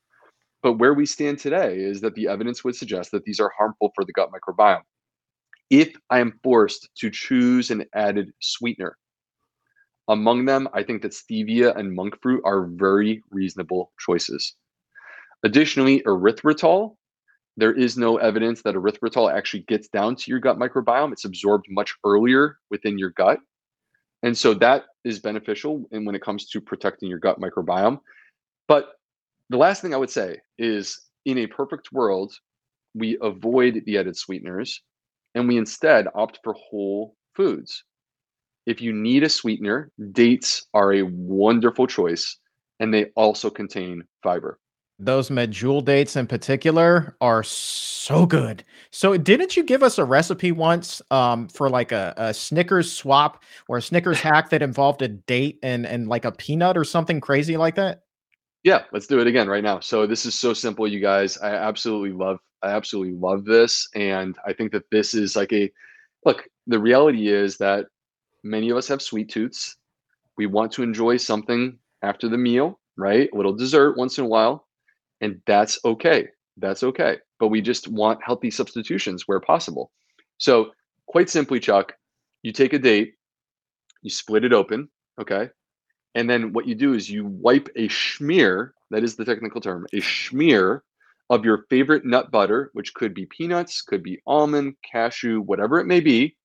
[0.63, 3.93] But where we stand today is that the evidence would suggest that these are harmful
[3.95, 4.83] for the gut microbiome.
[5.71, 8.97] If I am forced to choose an added sweetener,
[10.11, 14.55] among them, I think that stevia and monk fruit are very reasonable choices.
[15.43, 16.97] Additionally, erythritol
[17.57, 21.13] there is no evidence that erythritol actually gets down to your gut microbiome.
[21.13, 23.39] It's absorbed much earlier within your gut.
[24.23, 28.01] And so that is beneficial and when it comes to protecting your gut microbiome.
[28.69, 28.93] But
[29.49, 32.33] the last thing I would say is in a perfect world,
[32.95, 34.83] we avoid the added sweeteners
[35.35, 37.85] and we instead opt for whole foods.
[38.67, 42.39] If you need a sweetener, dates are a wonderful choice
[42.79, 44.59] and they also contain fiber.
[44.99, 48.65] Those medjool dates in particular are so good.
[48.91, 53.43] So, didn't you give us a recipe once um, for like a, a Snickers swap
[53.67, 57.19] or a Snickers hack that involved a date and and like a peanut or something
[57.19, 58.03] crazy like that?
[58.63, 59.81] Yeah, let's do it again right now.
[59.81, 61.39] So this is so simple, you guys.
[61.39, 65.73] I absolutely love I absolutely love this and I think that this is like a
[66.27, 67.87] look, the reality is that
[68.43, 69.77] many of us have sweet tooths.
[70.37, 73.29] We want to enjoy something after the meal, right?
[73.33, 74.67] A little dessert once in a while,
[75.21, 76.29] and that's okay.
[76.57, 77.19] That's okay.
[77.39, 79.91] But we just want healthy substitutions where possible.
[80.39, 80.73] So,
[81.07, 81.95] quite simply, Chuck,
[82.43, 83.15] you take a date,
[84.03, 84.89] you split it open,
[85.21, 85.51] okay?
[86.15, 89.87] And then what you do is you wipe a smear, that is the technical term,
[89.93, 90.83] a smear
[91.29, 95.87] of your favorite nut butter, which could be peanuts, could be almond, cashew, whatever it
[95.87, 96.37] may be.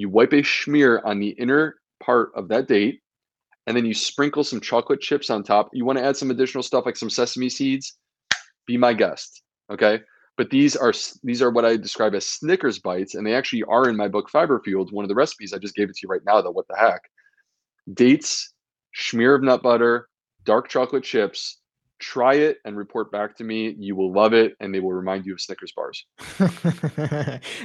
[0.00, 3.02] You wipe a smear on the inner part of that date,
[3.66, 5.68] and then you sprinkle some chocolate chips on top.
[5.74, 7.98] You want to add some additional stuff like some sesame seeds?
[8.66, 10.00] Be my guest, okay?
[10.38, 13.90] But these are these are what I describe as Snickers bites, and they actually are
[13.90, 14.90] in my book Fiber Fueled.
[14.90, 16.50] One of the recipes I just gave it to you right now, though.
[16.50, 17.02] What the heck?
[17.92, 18.54] Dates,
[18.94, 20.08] smear of nut butter,
[20.44, 21.59] dark chocolate chips.
[22.00, 23.76] Try it and report back to me.
[23.78, 26.04] You will love it, and they will remind you of Snickers bars.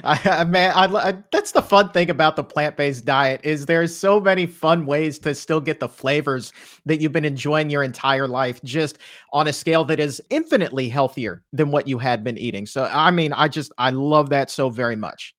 [0.04, 3.96] I, I, man, I, I, that's the fun thing about the plant-based diet is there's
[3.96, 6.54] so many fun ways to still get the flavors
[6.86, 8.98] that you've been enjoying your entire life, just
[9.34, 12.66] on a scale that is infinitely healthier than what you had been eating.
[12.66, 15.34] So, I mean, I just I love that so very much.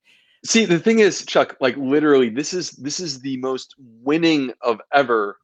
[0.44, 4.80] See, the thing is, Chuck, like literally, this is this is the most winning of
[4.92, 5.38] ever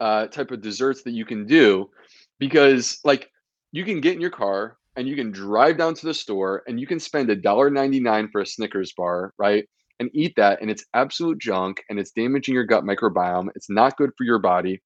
[0.00, 1.90] uh, type of desserts that you can do
[2.38, 3.30] because like
[3.72, 6.80] you can get in your car and you can drive down to the store and
[6.80, 9.64] you can spend a dollar 99 for a snickers bar right
[10.00, 13.96] and eat that and it's absolute junk and it's damaging your gut microbiome it's not
[13.96, 14.80] good for your body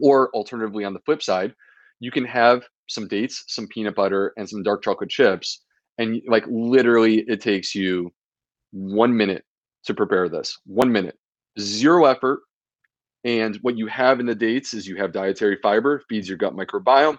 [0.00, 1.54] or alternatively on the flip side
[2.00, 5.62] you can have some dates some peanut butter and some dark chocolate chips
[5.98, 8.10] and like literally it takes you
[8.72, 9.44] one minute
[9.84, 11.16] to prepare this one minute
[11.58, 12.40] zero effort
[13.24, 16.54] and what you have in the dates is you have dietary fiber, feeds your gut
[16.54, 17.18] microbiome.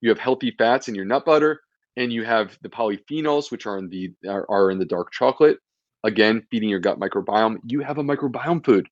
[0.00, 1.60] You have healthy fats in your nut butter,
[1.96, 5.58] and you have the polyphenols, which are in the are, are in the dark chocolate.
[6.04, 7.58] Again, feeding your gut microbiome.
[7.66, 8.88] You have a microbiome food,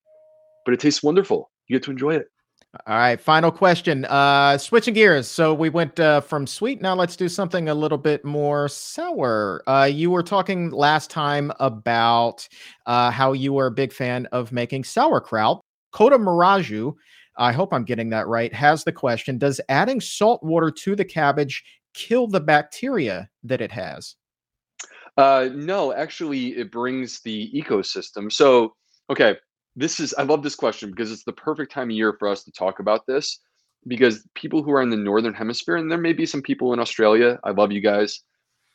[0.65, 1.49] but it tastes wonderful.
[1.67, 2.27] You get to enjoy it.
[2.85, 4.05] All right, final question.
[4.05, 5.27] Uh switching gears.
[5.27, 6.81] So we went uh, from sweet.
[6.81, 9.63] Now let's do something a little bit more sour.
[9.65, 12.47] Uh you were talking last time about
[12.85, 15.61] uh how you were a big fan of making sauerkraut.
[15.91, 16.95] Kota Miraju,
[17.37, 21.05] I hope I'm getting that right, has the question Does adding salt water to the
[21.05, 21.63] cabbage
[21.93, 24.15] kill the bacteria that it has?
[25.17, 28.31] Uh, no, actually, it brings the ecosystem.
[28.31, 28.75] So,
[29.09, 29.37] okay,
[29.75, 32.43] this is, I love this question because it's the perfect time of year for us
[32.43, 33.39] to talk about this
[33.87, 36.79] because people who are in the northern hemisphere, and there may be some people in
[36.79, 38.21] Australia, I love you guys,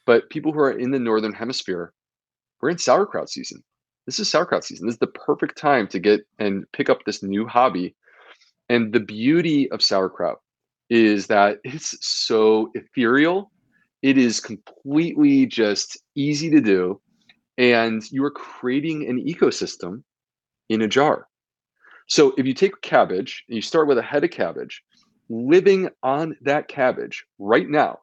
[0.07, 1.93] but people who are in the northern hemisphere,
[2.61, 3.63] we're in sauerkraut season
[4.07, 4.87] this is sauerkraut season.
[4.87, 7.95] This is the perfect time to get and pick up this new hobby.
[8.69, 10.41] And the beauty of sauerkraut
[10.91, 13.51] is that it's so ethereal.
[14.03, 17.01] It is completely just easy to do.
[17.57, 20.03] And you are creating an ecosystem
[20.69, 21.29] in a jar.
[22.07, 24.83] So if you take cabbage and you start with a head of cabbage,
[25.31, 28.01] living on that cabbage right now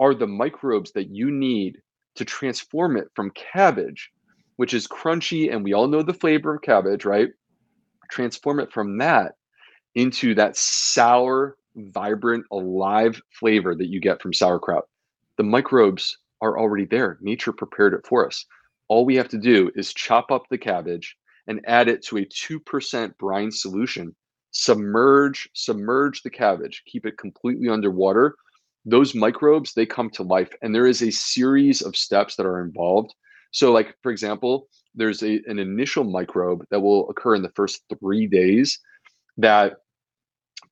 [0.00, 1.78] are the microbes that you need
[2.16, 4.10] to transform it from cabbage
[4.56, 7.30] which is crunchy, and we all know the flavor of cabbage, right?
[8.10, 9.32] Transform it from that
[9.94, 14.84] into that sour, vibrant, alive flavor that you get from sauerkraut.
[15.36, 17.18] The microbes are already there.
[17.20, 18.44] Nature prepared it for us.
[18.88, 22.26] All we have to do is chop up the cabbage and add it to a
[22.26, 24.14] 2% brine solution.
[24.50, 28.36] Submerge, submerge the cabbage, keep it completely underwater.
[28.84, 30.50] Those microbes, they come to life.
[30.62, 33.14] And there is a series of steps that are involved
[33.54, 37.82] so, like for example, there's a, an initial microbe that will occur in the first
[38.00, 38.80] three days
[39.36, 39.74] that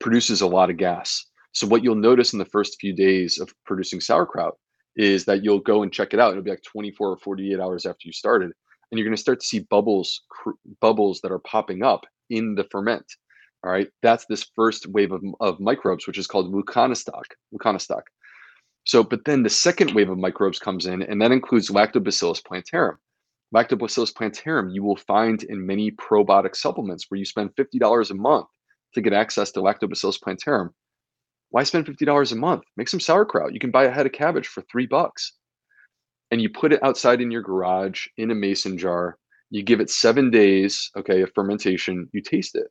[0.01, 1.25] produces a lot of gas.
[1.53, 4.55] So, what you'll notice in the first few days of producing sauerkraut
[4.97, 6.31] is that you'll go and check it out.
[6.31, 8.51] It'll be like 24 or 48 hours after you started,
[8.91, 12.53] and you're going to start to see bubbles, cr- bubbles that are popping up in
[12.53, 13.05] the ferment.
[13.63, 17.23] All right, that's this first wave of, of microbes, which is called Leuconostoc.
[17.55, 18.01] Leuconostoc.
[18.85, 22.97] So, but then the second wave of microbes comes in, and that includes Lactobacillus plantarum.
[23.53, 28.47] Lactobacillus plantarum you will find in many probiotic supplements where you spend $50 a month
[28.93, 30.73] to get access to Lactobacillus plantarum.
[31.49, 32.63] Why spend $50 a month?
[32.77, 33.53] Make some sauerkraut.
[33.53, 35.33] You can buy a head of cabbage for three bucks.
[36.31, 39.17] And you put it outside in your garage in a mason jar.
[39.51, 42.67] You give it seven days, okay, of fermentation, you taste it.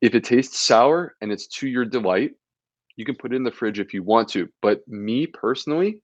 [0.00, 2.32] If it tastes sour and it's to your delight,
[2.96, 4.48] you can put it in the fridge if you want to.
[4.62, 6.00] But me personally,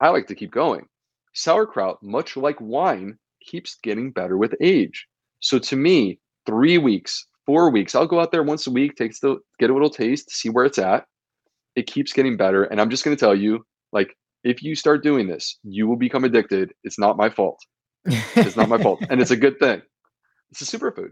[0.00, 0.86] I like to keep going.
[1.34, 5.06] Sauerkraut, much like wine, keeps getting better with age.
[5.40, 9.18] So to me, three weeks, four weeks, I'll go out there once a week, take
[9.20, 11.06] the get a little taste, see where it's at.
[11.76, 12.64] It keeps getting better.
[12.64, 16.24] And I'm just gonna tell you, like, if you start doing this, you will become
[16.24, 16.72] addicted.
[16.84, 17.58] It's not my fault.
[18.06, 19.02] It's not my fault.
[19.08, 19.82] And it's a good thing.
[20.50, 21.10] It's a superfood.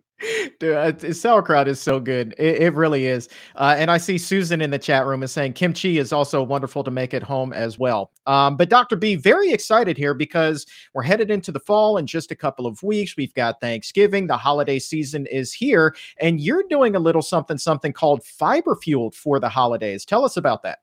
[0.60, 2.32] Dude, sauerkraut is so good.
[2.38, 3.28] It, it really is.
[3.56, 6.84] Uh, and I see Susan in the chat room is saying kimchi is also wonderful
[6.84, 8.12] to make at home as well.
[8.26, 8.94] Um, but Dr.
[8.94, 10.64] B, very excited here because
[10.94, 13.16] we're headed into the fall in just a couple of weeks.
[13.16, 14.28] We've got Thanksgiving.
[14.28, 15.96] The holiday season is here.
[16.20, 20.04] And you're doing a little something, something called Fiber Fueled for the holidays.
[20.04, 20.81] Tell us about that.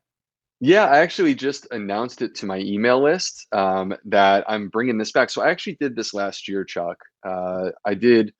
[0.62, 5.12] Yeah, I actually just announced it to my email list um, that I'm bringing this
[5.12, 5.30] back.
[5.30, 6.98] So I actually did this last year, Chuck.
[7.26, 8.34] Uh, I did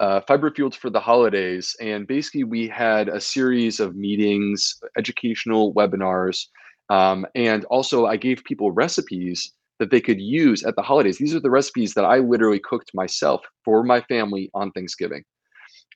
[0.00, 1.74] uh, Fiber Fueled for the holidays.
[1.80, 6.46] And basically, we had a series of meetings, educational webinars,
[6.90, 11.18] um, and also I gave people recipes that they could use at the holidays.
[11.18, 15.24] These are the recipes that I literally cooked myself for my family on Thanksgiving.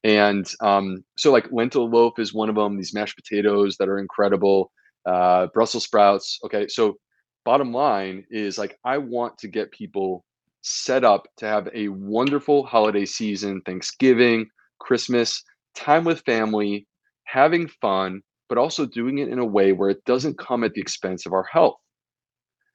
[0.04, 2.76] And um, so, like lentil loaf is one of them.
[2.76, 4.72] These mashed potatoes that are incredible.
[5.07, 6.38] Uh, Brussels sprouts.
[6.44, 6.96] Okay, so
[7.44, 10.24] bottom line is like I want to get people
[10.62, 14.46] set up to have a wonderful holiday season, Thanksgiving,
[14.78, 15.42] Christmas,
[15.74, 16.86] time with family,
[17.24, 20.80] having fun, but also doing it in a way where it doesn't come at the
[20.80, 21.76] expense of our health.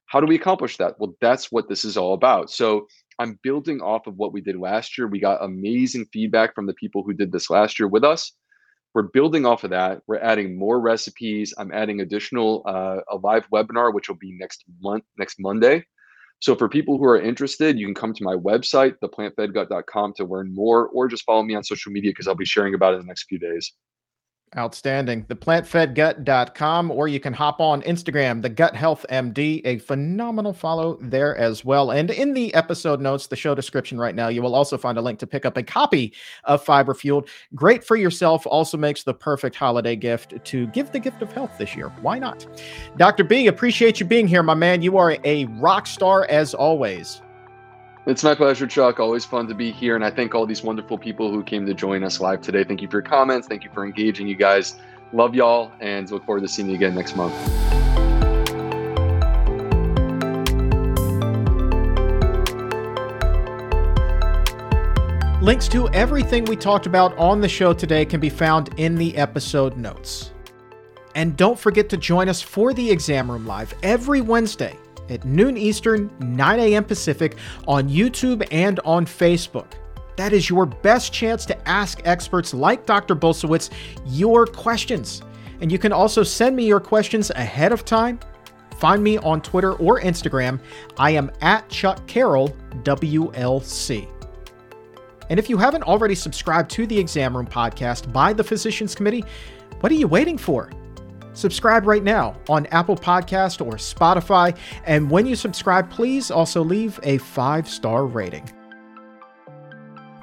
[0.07, 0.95] How do we accomplish that?
[0.99, 2.49] Well, that's what this is all about.
[2.49, 2.87] So
[3.19, 5.07] I'm building off of what we did last year.
[5.07, 8.31] We got amazing feedback from the people who did this last year with us.
[8.95, 10.01] We're building off of that.
[10.07, 11.53] We're adding more recipes.
[11.59, 15.85] I'm adding additional uh, a live webinar, which will be next month, next Monday,
[16.39, 20.53] so for people who are interested, you can come to my website, theplantfedgut.com to learn
[20.53, 23.01] more, or just follow me on social media because I'll be sharing about it in
[23.01, 23.73] the next few days.
[24.57, 25.25] Outstanding.
[25.25, 31.35] Theplantfedgut.com, or you can hop on Instagram, the Gut Health MD, a phenomenal follow there
[31.35, 31.91] as well.
[31.91, 35.01] And in the episode notes, the show description right now, you will also find a
[35.01, 36.13] link to pick up a copy
[36.45, 37.27] of Fiber Fueled.
[37.53, 41.51] Great for yourself, also makes the perfect holiday gift to give the gift of health
[41.57, 41.89] this year.
[42.01, 42.47] Why not?
[42.95, 43.25] Dr.
[43.25, 44.81] B, appreciate you being here, my man.
[44.81, 47.21] You are a rock star as always.
[48.07, 48.99] It's my pleasure, Chuck.
[48.99, 49.95] Always fun to be here.
[49.95, 52.63] And I thank all these wonderful people who came to join us live today.
[52.63, 53.47] Thank you for your comments.
[53.47, 54.75] Thank you for engaging, you guys.
[55.11, 57.33] Love y'all and look forward to seeing you again next month.
[65.41, 69.17] Links to everything we talked about on the show today can be found in the
[69.17, 70.31] episode notes.
[71.15, 74.77] And don't forget to join us for the Exam Room Live every Wednesday
[75.09, 76.83] at noon Eastern, 9 a.m.
[76.83, 77.37] Pacific
[77.67, 79.73] on YouTube and on Facebook.
[80.17, 83.15] That is your best chance to ask experts like Dr.
[83.15, 83.69] Bulsiewicz
[84.05, 85.21] your questions.
[85.61, 88.19] And you can also send me your questions ahead of time.
[88.77, 90.59] Find me on Twitter or Instagram.
[90.97, 94.07] I am at Chuck Carroll, WLC.
[95.29, 99.23] And if you haven't already subscribed to the Exam Room podcast by the Physicians Committee,
[99.79, 100.69] what are you waiting for?
[101.35, 104.57] Subscribe right now on Apple Podcast or Spotify.
[104.85, 108.49] And when you subscribe, please also leave a five star rating.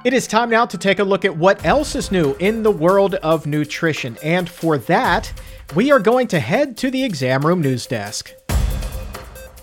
[0.03, 2.71] It is time now to take a look at what else is new in the
[2.71, 4.17] world of nutrition.
[4.21, 5.31] And for that,
[5.75, 8.33] we are going to head to the exam room news desk.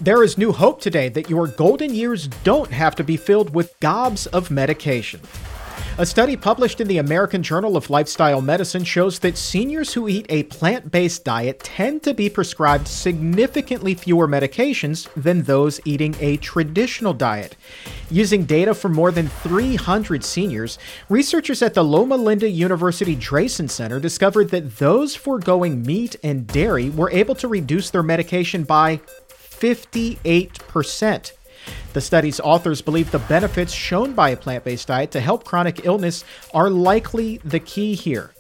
[0.00, 3.78] There is new hope today that your golden years don't have to be filled with
[3.80, 5.20] gobs of medication.
[6.00, 10.24] A study published in the American Journal of Lifestyle Medicine shows that seniors who eat
[10.30, 16.38] a plant based diet tend to be prescribed significantly fewer medications than those eating a
[16.38, 17.54] traditional diet.
[18.10, 20.78] Using data from more than 300 seniors,
[21.10, 26.88] researchers at the Loma Linda University Drayson Center discovered that those foregoing meat and dairy
[26.88, 31.32] were able to reduce their medication by 58%.
[31.92, 35.84] The study's authors believe the benefits shown by a plant based diet to help chronic
[35.84, 38.32] illness are likely the key here.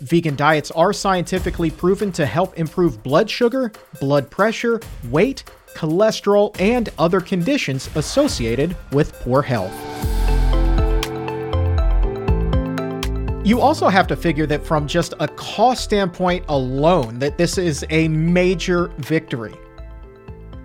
[0.00, 6.90] Vegan diets are scientifically proven to help improve blood sugar, blood pressure, weight, cholesterol, and
[6.98, 9.72] other conditions associated with poor health.
[13.46, 17.86] You also have to figure that from just a cost standpoint alone that this is
[17.90, 19.54] a major victory.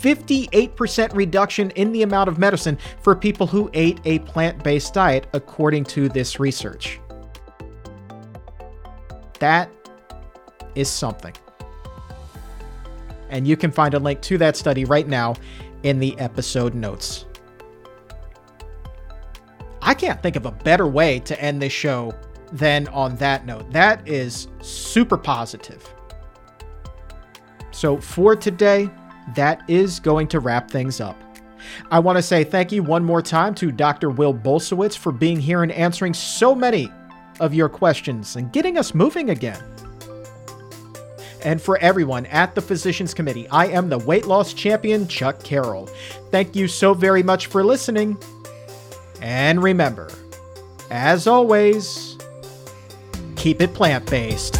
[0.00, 5.26] 58% reduction in the amount of medicine for people who ate a plant based diet,
[5.32, 7.00] according to this research.
[9.38, 9.70] That
[10.74, 11.34] is something.
[13.30, 15.34] And you can find a link to that study right now
[15.82, 17.26] in the episode notes.
[19.82, 22.14] I can't think of a better way to end this show
[22.52, 23.70] than on that note.
[23.72, 25.92] That is super positive.
[27.70, 28.90] So, for today,
[29.34, 31.16] that is going to wrap things up.
[31.90, 34.10] I want to say thank you one more time to Dr.
[34.10, 36.90] Will Bulsiewicz for being here and answering so many
[37.40, 39.62] of your questions and getting us moving again.
[41.44, 45.86] And for everyone at the Physicians Committee, I am the weight loss champion, Chuck Carroll.
[46.30, 48.18] Thank you so very much for listening.
[49.20, 50.10] And remember,
[50.90, 52.16] as always,
[53.36, 54.56] keep it plant based.